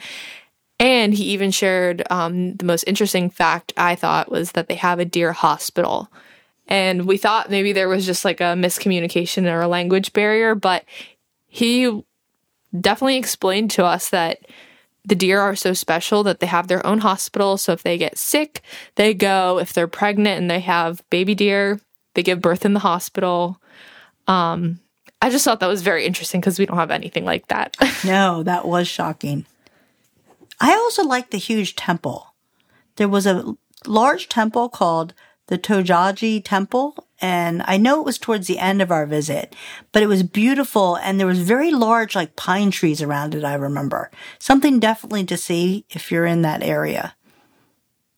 And 0.81 1.13
he 1.13 1.25
even 1.25 1.51
shared 1.51 2.05
um, 2.11 2.55
the 2.55 2.65
most 2.65 2.85
interesting 2.85 3.31
fact 3.31 3.73
I 3.77 3.95
thought 3.95 4.31
was 4.31 4.53
that 4.53 4.69
they 4.69 4.77
have 4.77 5.01
a 5.01 5.05
deer 5.05 5.33
hospital. 5.33 6.11
And 6.69 7.07
we 7.07 7.17
thought 7.17 7.51
maybe 7.51 7.73
there 7.73 7.89
was 7.89 8.07
just 8.07 8.25
like 8.25 8.41
a 8.41 8.55
miscommunication 8.55 9.51
or 9.51 9.63
a 9.63 9.69
language 9.69 10.13
barrier, 10.13 10.55
but 10.55 10.85
he 11.47 12.05
definitely 12.79 13.17
explained 13.17 13.71
to 13.73 13.85
us 13.85 14.11
that 14.11 14.41
the 15.05 15.15
deer 15.15 15.41
are 15.41 15.57
so 15.57 15.73
special 15.73 16.23
that 16.23 16.41
they 16.41 16.47
have 16.47 16.69
their 16.69 16.87
own 16.87 16.99
hospital. 16.99 17.57
So 17.57 17.73
if 17.73 17.83
they 17.83 17.97
get 17.97 18.19
sick, 18.19 18.63
they 18.97 19.15
go. 19.15 19.59
If 19.59 19.73
they're 19.73 19.89
pregnant 19.89 20.39
and 20.39 20.51
they 20.51 20.61
have 20.61 21.03
baby 21.09 21.35
deer, 21.35 21.81
they 22.15 22.23
give 22.23 22.43
birth 22.43 22.67
in 22.67 22.75
the 22.75 22.81
hospital. 22.81 23.61
Um, 24.27 24.81
I 25.21 25.31
just 25.31 25.45
thought 25.45 25.61
that 25.61 25.67
was 25.67 25.83
very 25.83 26.05
interesting 26.07 26.41
because 26.41 26.59
we 26.59 26.67
don't 26.67 26.77
have 26.77 26.91
anything 26.91 27.25
like 27.25 27.49
that. 27.49 27.77
No, 28.05 28.43
that 28.45 28.67
was 28.67 28.87
shocking. 28.87 29.45
I 30.61 30.73
also 30.73 31.03
liked 31.05 31.33
the 31.33 31.39
huge 31.39 31.75
temple. 31.75 32.33
There 32.97 33.09
was 33.09 33.27
a 33.27 33.57
large 33.87 34.29
temple 34.29 34.69
called 34.69 35.15
the 35.49 35.59
Todaiji 35.59 36.43
Temple, 36.45 36.95
and 37.21 37.63
I 37.67 37.77
know 37.77 38.01
it 38.01 38.05
was 38.05 38.19
towards 38.19 38.47
the 38.47 38.59
end 38.59 38.81
of 38.83 38.93
our 38.93 39.07
visit, 39.07 39.57
but 39.93 40.03
it 40.03 40.07
was 40.07 40.23
beautiful 40.23 40.97
and 40.97 41.19
there 41.19 41.27
was 41.27 41.41
very 41.41 41.71
large 41.71 42.15
like 42.15 42.37
pine 42.37 42.71
trees 42.71 43.03
around 43.03 43.35
it, 43.35 43.45
I 43.45 43.55
remember. 43.55 44.11
Something 44.39 44.79
definitely 44.79 45.25
to 45.25 45.37
see 45.37 45.85
if 45.91 46.13
you're 46.13 46.27
in 46.27 46.43
that 46.43 46.63
area. 46.63 47.15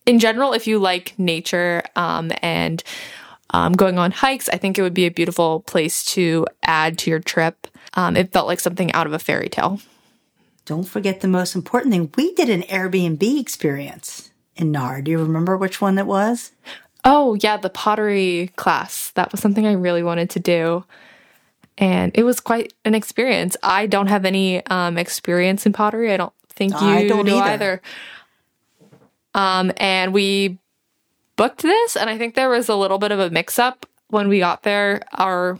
in 0.06 0.18
general, 0.18 0.52
if 0.52 0.66
you 0.66 0.78
like 0.78 1.14
nature 1.18 1.82
um, 1.94 2.32
and 2.42 2.82
um, 3.50 3.72
going 3.72 3.98
on 3.98 4.10
hikes, 4.10 4.48
I 4.48 4.56
think 4.56 4.78
it 4.78 4.82
would 4.82 4.94
be 4.94 5.06
a 5.06 5.10
beautiful 5.10 5.60
place 5.60 6.04
to 6.14 6.46
add 6.62 6.98
to 6.98 7.10
your 7.10 7.20
trip. 7.20 7.66
Um, 7.94 8.16
it 8.16 8.32
felt 8.32 8.46
like 8.46 8.60
something 8.60 8.92
out 8.92 9.06
of 9.06 9.12
a 9.12 9.18
fairy 9.18 9.48
tale. 9.48 9.80
Don't 10.64 10.84
forget 10.84 11.20
the 11.20 11.28
most 11.28 11.54
important 11.56 11.92
thing. 11.92 12.12
We 12.16 12.32
did 12.34 12.48
an 12.48 12.62
Airbnb 12.62 13.40
experience 13.40 14.30
in 14.56 14.70
Nar. 14.70 15.02
Do 15.02 15.10
you 15.10 15.18
remember 15.18 15.56
which 15.56 15.80
one 15.80 15.96
that 15.96 16.06
was? 16.06 16.52
Oh, 17.04 17.34
yeah, 17.40 17.56
the 17.56 17.70
pottery 17.70 18.52
class. 18.56 19.10
That 19.12 19.32
was 19.32 19.40
something 19.40 19.66
I 19.66 19.72
really 19.72 20.02
wanted 20.02 20.30
to 20.30 20.40
do. 20.40 20.84
and 21.78 22.12
it 22.14 22.24
was 22.24 22.40
quite 22.40 22.74
an 22.84 22.94
experience. 22.94 23.56
I 23.62 23.86
don't 23.86 24.08
have 24.08 24.24
any 24.26 24.64
um, 24.66 24.98
experience 24.98 25.64
in 25.66 25.72
pottery. 25.72 26.12
I 26.12 26.18
don't 26.18 26.34
think 26.50 26.72
you 26.74 26.86
I 26.86 27.08
don't 27.08 27.24
do 27.24 27.36
either. 27.36 27.80
either. 27.80 27.82
Um, 29.34 29.72
and 29.78 30.12
we 30.12 30.58
booked 31.40 31.62
this, 31.62 31.96
and 31.96 32.10
I 32.10 32.18
think 32.18 32.34
there 32.34 32.50
was 32.50 32.68
a 32.68 32.76
little 32.76 32.98
bit 32.98 33.12
of 33.12 33.18
a 33.18 33.30
mix 33.30 33.58
up 33.58 33.86
when 34.08 34.28
we 34.28 34.40
got 34.40 34.62
there. 34.62 35.00
Our 35.14 35.58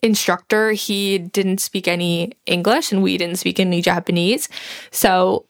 instructor, 0.00 0.70
he 0.70 1.18
didn't 1.18 1.58
speak 1.58 1.88
any 1.88 2.30
English, 2.46 2.92
and 2.92 3.02
we 3.02 3.18
didn't 3.18 3.40
speak 3.40 3.58
any 3.58 3.82
Japanese, 3.82 4.48
so 4.92 5.46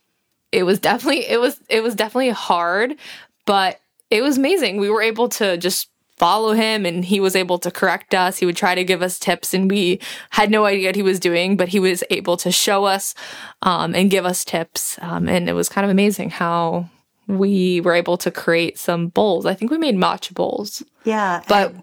it 0.52 0.62
was 0.62 0.78
definitely 0.78 1.28
it 1.28 1.38
was 1.38 1.60
it 1.68 1.82
was 1.82 1.94
definitely 1.94 2.30
hard, 2.30 2.96
but 3.44 3.78
it 4.08 4.22
was 4.22 4.38
amazing. 4.38 4.78
We 4.78 4.88
were 4.88 5.02
able 5.02 5.28
to 5.40 5.58
just 5.58 5.90
follow 6.16 6.52
him 6.52 6.86
and 6.86 7.04
he 7.04 7.20
was 7.20 7.36
able 7.36 7.58
to 7.58 7.70
correct 7.70 8.14
us. 8.14 8.38
He 8.38 8.46
would 8.46 8.56
try 8.56 8.74
to 8.74 8.84
give 8.84 9.02
us 9.02 9.18
tips 9.18 9.52
and 9.52 9.70
we 9.70 10.00
had 10.30 10.50
no 10.50 10.64
idea 10.64 10.88
what 10.88 10.96
he 10.96 11.02
was 11.02 11.20
doing, 11.20 11.58
but 11.58 11.68
he 11.68 11.80
was 11.80 12.04
able 12.08 12.38
to 12.38 12.50
show 12.50 12.84
us 12.84 13.14
um, 13.60 13.94
and 13.94 14.10
give 14.10 14.24
us 14.24 14.44
tips. 14.44 14.98
Um, 15.02 15.28
and 15.28 15.48
it 15.48 15.54
was 15.54 15.68
kind 15.68 15.84
of 15.84 15.90
amazing 15.90 16.30
how 16.30 16.88
we 17.26 17.80
were 17.80 17.94
able 17.94 18.16
to 18.18 18.30
create 18.30 18.78
some 18.78 19.08
bowls. 19.08 19.46
I 19.46 19.54
think 19.54 19.70
we 19.70 19.78
made 19.78 19.96
matcha 19.96 20.34
bowls, 20.34 20.82
Yeah. 21.04 21.42
but 21.48 21.74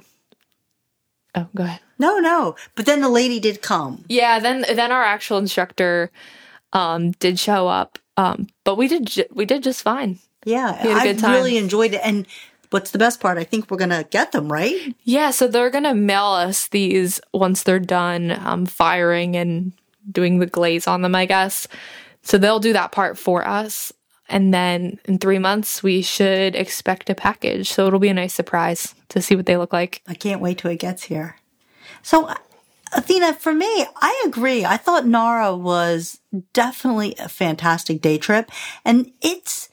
oh, 1.35 1.47
go 1.55 1.63
ahead. 1.63 1.79
no, 1.97 2.19
no. 2.19 2.55
But 2.75 2.85
then 2.85 3.01
the 3.01 3.09
lady 3.09 3.39
did 3.39 3.61
come. 3.61 4.03
Yeah, 4.07 4.39
then 4.39 4.61
then 4.61 4.91
our 4.91 5.03
actual 5.03 5.37
instructor 5.37 6.11
um, 6.73 7.11
did 7.11 7.39
show 7.39 7.67
up, 7.67 7.97
um, 8.17 8.47
but 8.63 8.75
we 8.75 8.87
did 8.87 9.27
we 9.33 9.45
did 9.45 9.63
just 9.63 9.81
fine. 9.81 10.19
Yeah. 10.45 10.73
had 10.73 10.87
a 10.91 10.93
I 10.93 11.03
good 11.03 11.19
time. 11.19 11.33
really 11.33 11.57
enjoyed 11.57 11.93
it. 11.93 12.01
And 12.03 12.25
what's 12.69 12.91
the 12.91 12.97
best 12.97 13.19
part? 13.19 13.37
I 13.37 13.43
think 13.43 13.69
we're 13.69 13.77
going 13.77 13.89
to 13.89 14.07
get 14.09 14.31
them, 14.31 14.51
right? 14.51 14.95
Yeah, 15.03 15.31
so 15.31 15.47
they're 15.47 15.69
gonna 15.69 15.93
mail 15.95 16.25
us 16.27 16.67
these 16.69 17.19
once 17.33 17.63
they're 17.63 17.79
done 17.79 18.31
um, 18.45 18.65
firing 18.65 19.35
and 19.35 19.73
doing 20.11 20.39
the 20.39 20.45
glaze 20.45 20.87
on 20.87 21.01
them, 21.01 21.13
I 21.15 21.25
guess. 21.25 21.67
So 22.21 22.37
they'll 22.37 22.59
do 22.59 22.73
that 22.73 22.91
part 22.91 23.17
for 23.17 23.45
us, 23.47 23.91
and 24.29 24.53
then 24.53 24.99
in 25.05 25.17
three 25.17 25.39
months 25.39 25.83
we 25.83 26.01
should 26.01 26.55
expect 26.55 27.09
a 27.09 27.15
package. 27.15 27.69
So 27.69 27.87
it'll 27.87 27.99
be 27.99 28.09
a 28.09 28.13
nice 28.13 28.33
surprise 28.33 28.95
to 29.09 29.21
see 29.21 29.35
what 29.35 29.45
they 29.45 29.57
look 29.57 29.73
like. 29.73 30.01
I 30.07 30.13
can't 30.13 30.41
wait 30.41 30.59
till 30.59 30.71
it 30.71 30.79
gets 30.79 31.03
here. 31.03 31.37
So, 32.01 32.33
Athena, 32.93 33.33
for 33.33 33.53
me, 33.53 33.85
I 33.95 34.23
agree. 34.25 34.65
I 34.65 34.77
thought 34.77 35.05
Nara 35.05 35.55
was 35.55 36.19
definitely 36.53 37.15
a 37.19 37.27
fantastic 37.27 38.01
day 38.01 38.17
trip, 38.17 38.51
and 38.85 39.11
it's 39.21 39.69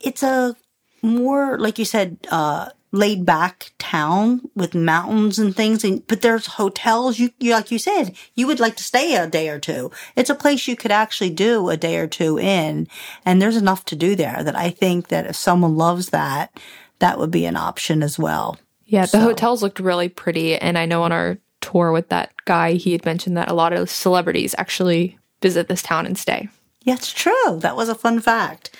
it's 0.00 0.22
a 0.22 0.56
more 1.02 1.58
like 1.58 1.78
you 1.78 1.84
said, 1.84 2.18
uh, 2.30 2.70
laid 2.96 3.24
back 3.24 3.72
town 3.78 4.40
with 4.54 4.74
mountains 4.74 5.38
and 5.38 5.54
things. 5.54 5.84
And 5.84 6.06
but 6.06 6.22
there's 6.22 6.46
hotels. 6.46 7.18
You, 7.18 7.30
you 7.38 7.52
like 7.52 7.70
you 7.70 7.78
said, 7.78 8.16
you 8.34 8.46
would 8.46 8.60
like 8.60 8.76
to 8.76 8.84
stay 8.84 9.16
a 9.16 9.26
day 9.26 9.48
or 9.48 9.58
two. 9.58 9.90
It's 10.16 10.30
a 10.30 10.34
place 10.34 10.66
you 10.66 10.76
could 10.76 10.90
actually 10.90 11.30
do 11.30 11.68
a 11.68 11.76
day 11.76 11.96
or 11.98 12.06
two 12.06 12.38
in, 12.38 12.88
and 13.24 13.40
there's 13.40 13.56
enough 13.56 13.84
to 13.86 13.96
do 13.96 14.16
there 14.16 14.42
that 14.42 14.56
I 14.56 14.70
think 14.70 15.08
that 15.08 15.26
if 15.26 15.36
someone 15.36 15.76
loves 15.76 16.10
that, 16.10 16.58
that 16.98 17.18
would 17.18 17.30
be 17.30 17.46
an 17.46 17.56
option 17.56 18.02
as 18.02 18.18
well. 18.18 18.58
Yeah, 18.84 19.06
the 19.06 19.20
hotels 19.20 19.62
looked 19.62 19.80
really 19.80 20.08
pretty, 20.08 20.56
and 20.56 20.78
I 20.78 20.86
know 20.86 21.02
on 21.02 21.12
our 21.12 21.38
tour 21.60 21.92
with 21.92 22.08
that 22.10 22.32
guy, 22.44 22.74
he 22.74 22.92
had 22.92 23.04
mentioned 23.04 23.36
that 23.36 23.50
a 23.50 23.54
lot 23.54 23.72
of 23.72 23.90
celebrities 23.90 24.54
actually 24.58 25.18
visit 25.42 25.68
this 25.68 25.82
town 25.82 26.06
and 26.06 26.16
stay. 26.16 26.48
Yeah, 26.82 26.94
it's 26.94 27.12
true. 27.12 27.58
That 27.60 27.76
was 27.76 27.88
a 27.88 27.94
fun 27.96 28.20
fact. 28.20 28.70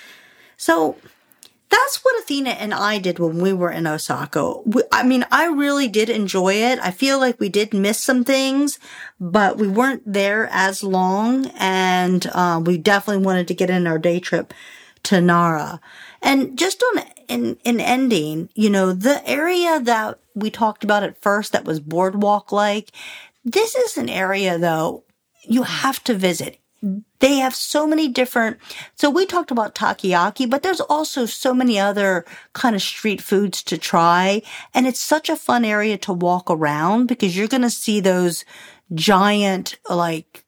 So 0.55 0.95
that's 1.69 2.03
what 2.03 2.19
Athena 2.21 2.51
and 2.51 2.73
I 2.73 2.97
did 2.97 3.19
when 3.19 3.39
we 3.39 3.51
were 3.51 3.71
in 3.71 3.87
Osaka. 3.87 4.59
We, 4.65 4.83
I 4.91 5.03
mean, 5.03 5.25
I 5.31 5.47
really 5.47 5.87
did 5.87 6.09
enjoy 6.09 6.53
it. 6.55 6.79
I 6.81 6.91
feel 6.91 7.19
like 7.19 7.39
we 7.39 7.49
did 7.49 7.73
miss 7.73 7.99
some 7.99 8.23
things, 8.23 8.79
but 9.19 9.57
we 9.57 9.67
weren't 9.67 10.03
there 10.05 10.47
as 10.51 10.83
long, 10.83 11.47
and 11.57 12.25
uh, 12.27 12.61
we 12.63 12.77
definitely 12.77 13.23
wanted 13.25 13.47
to 13.49 13.53
get 13.53 13.69
in 13.69 13.87
our 13.87 13.99
day 13.99 14.19
trip 14.19 14.53
to 15.03 15.21
Nara. 15.21 15.79
And 16.21 16.57
just 16.57 16.83
on 16.83 17.03
in 17.27 17.57
in 17.63 17.79
ending, 17.79 18.49
you 18.55 18.69
know, 18.69 18.93
the 18.93 19.25
area 19.27 19.79
that 19.81 20.19
we 20.35 20.49
talked 20.49 20.83
about 20.83 21.03
at 21.03 21.21
first 21.21 21.51
that 21.51 21.65
was 21.65 21.79
boardwalk 21.79 22.51
like, 22.51 22.91
this 23.43 23.75
is 23.75 23.97
an 23.97 24.09
area 24.09 24.57
though 24.57 25.03
you 25.43 25.63
have 25.63 26.03
to 26.05 26.13
visit. 26.13 26.59
They 27.19 27.37
have 27.37 27.55
so 27.55 27.87
many 27.87 28.07
different. 28.07 28.57
So 28.95 29.09
we 29.09 29.25
talked 29.25 29.51
about 29.51 29.73
takoyaki, 29.73 30.49
but 30.49 30.61
there's 30.61 30.81
also 30.81 31.25
so 31.25 31.53
many 31.53 31.79
other 31.79 32.25
kind 32.53 32.75
of 32.75 32.81
street 32.81 33.21
foods 33.21 33.63
to 33.63 33.77
try. 33.77 34.43
And 34.73 34.85
it's 34.85 34.99
such 34.99 35.29
a 35.29 35.35
fun 35.35 35.65
area 35.65 35.97
to 35.99 36.13
walk 36.13 36.51
around 36.51 37.07
because 37.07 37.35
you're 37.35 37.47
going 37.47 37.63
to 37.63 37.69
see 37.69 37.99
those 37.99 38.45
giant, 38.93 39.79
like, 39.89 40.45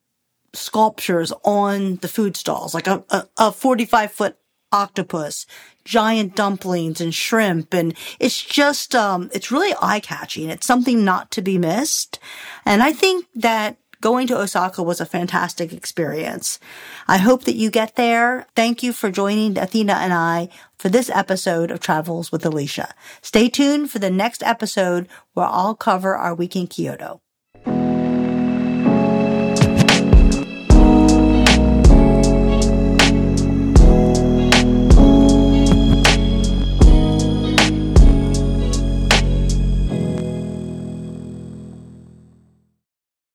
sculptures 0.54 1.34
on 1.44 1.98
the 1.98 2.08
food 2.08 2.36
stalls, 2.38 2.74
like 2.74 2.88
a, 2.88 3.04
a, 3.10 3.28
a 3.38 3.52
45 3.52 4.12
foot 4.12 4.38
octopus, 4.72 5.46
giant 5.84 6.36
dumplings 6.36 7.02
and 7.02 7.14
shrimp. 7.14 7.74
And 7.74 7.96
it's 8.20 8.42
just, 8.44 8.94
um, 8.94 9.30
it's 9.34 9.52
really 9.52 9.74
eye 9.82 10.00
catching. 10.00 10.50
It's 10.50 10.68
something 10.68 11.04
not 11.04 11.32
to 11.32 11.42
be 11.42 11.58
missed. 11.58 12.20
And 12.66 12.84
I 12.84 12.94
think 12.94 13.26
that 13.36 13.78
going 14.02 14.28
to 14.28 14.38
Osaka 14.40 14.82
was 14.82 15.02
a 15.02 15.06
fantastic 15.06 15.74
experience. 15.74 16.60
I 17.08 17.18
hope 17.18 17.44
that 17.44 17.56
you 17.56 17.70
get 17.70 17.96
there. 17.96 18.48
Thank 18.56 18.84
you 18.84 18.94
for 18.94 19.12
joining 19.12 19.58
Athena 19.58 19.94
and 19.94 20.14
I 20.14 20.50
for 20.78 20.90
this 20.90 21.10
episode 21.10 21.72
of 21.72 21.80
Travels 21.80 22.32
with 22.32 22.46
Alicia. 22.46 22.94
Stay 23.22 23.50
tuned 23.50 23.92
for 23.92 24.00
the 24.00 24.10
next 24.10 24.44
episode 24.44 25.08
where 25.34 25.48
I'll 25.48 25.76
cover 25.76 26.16
our 26.16 26.34
week 26.34 26.56
in 26.56 26.68
Kyoto. 26.68 27.22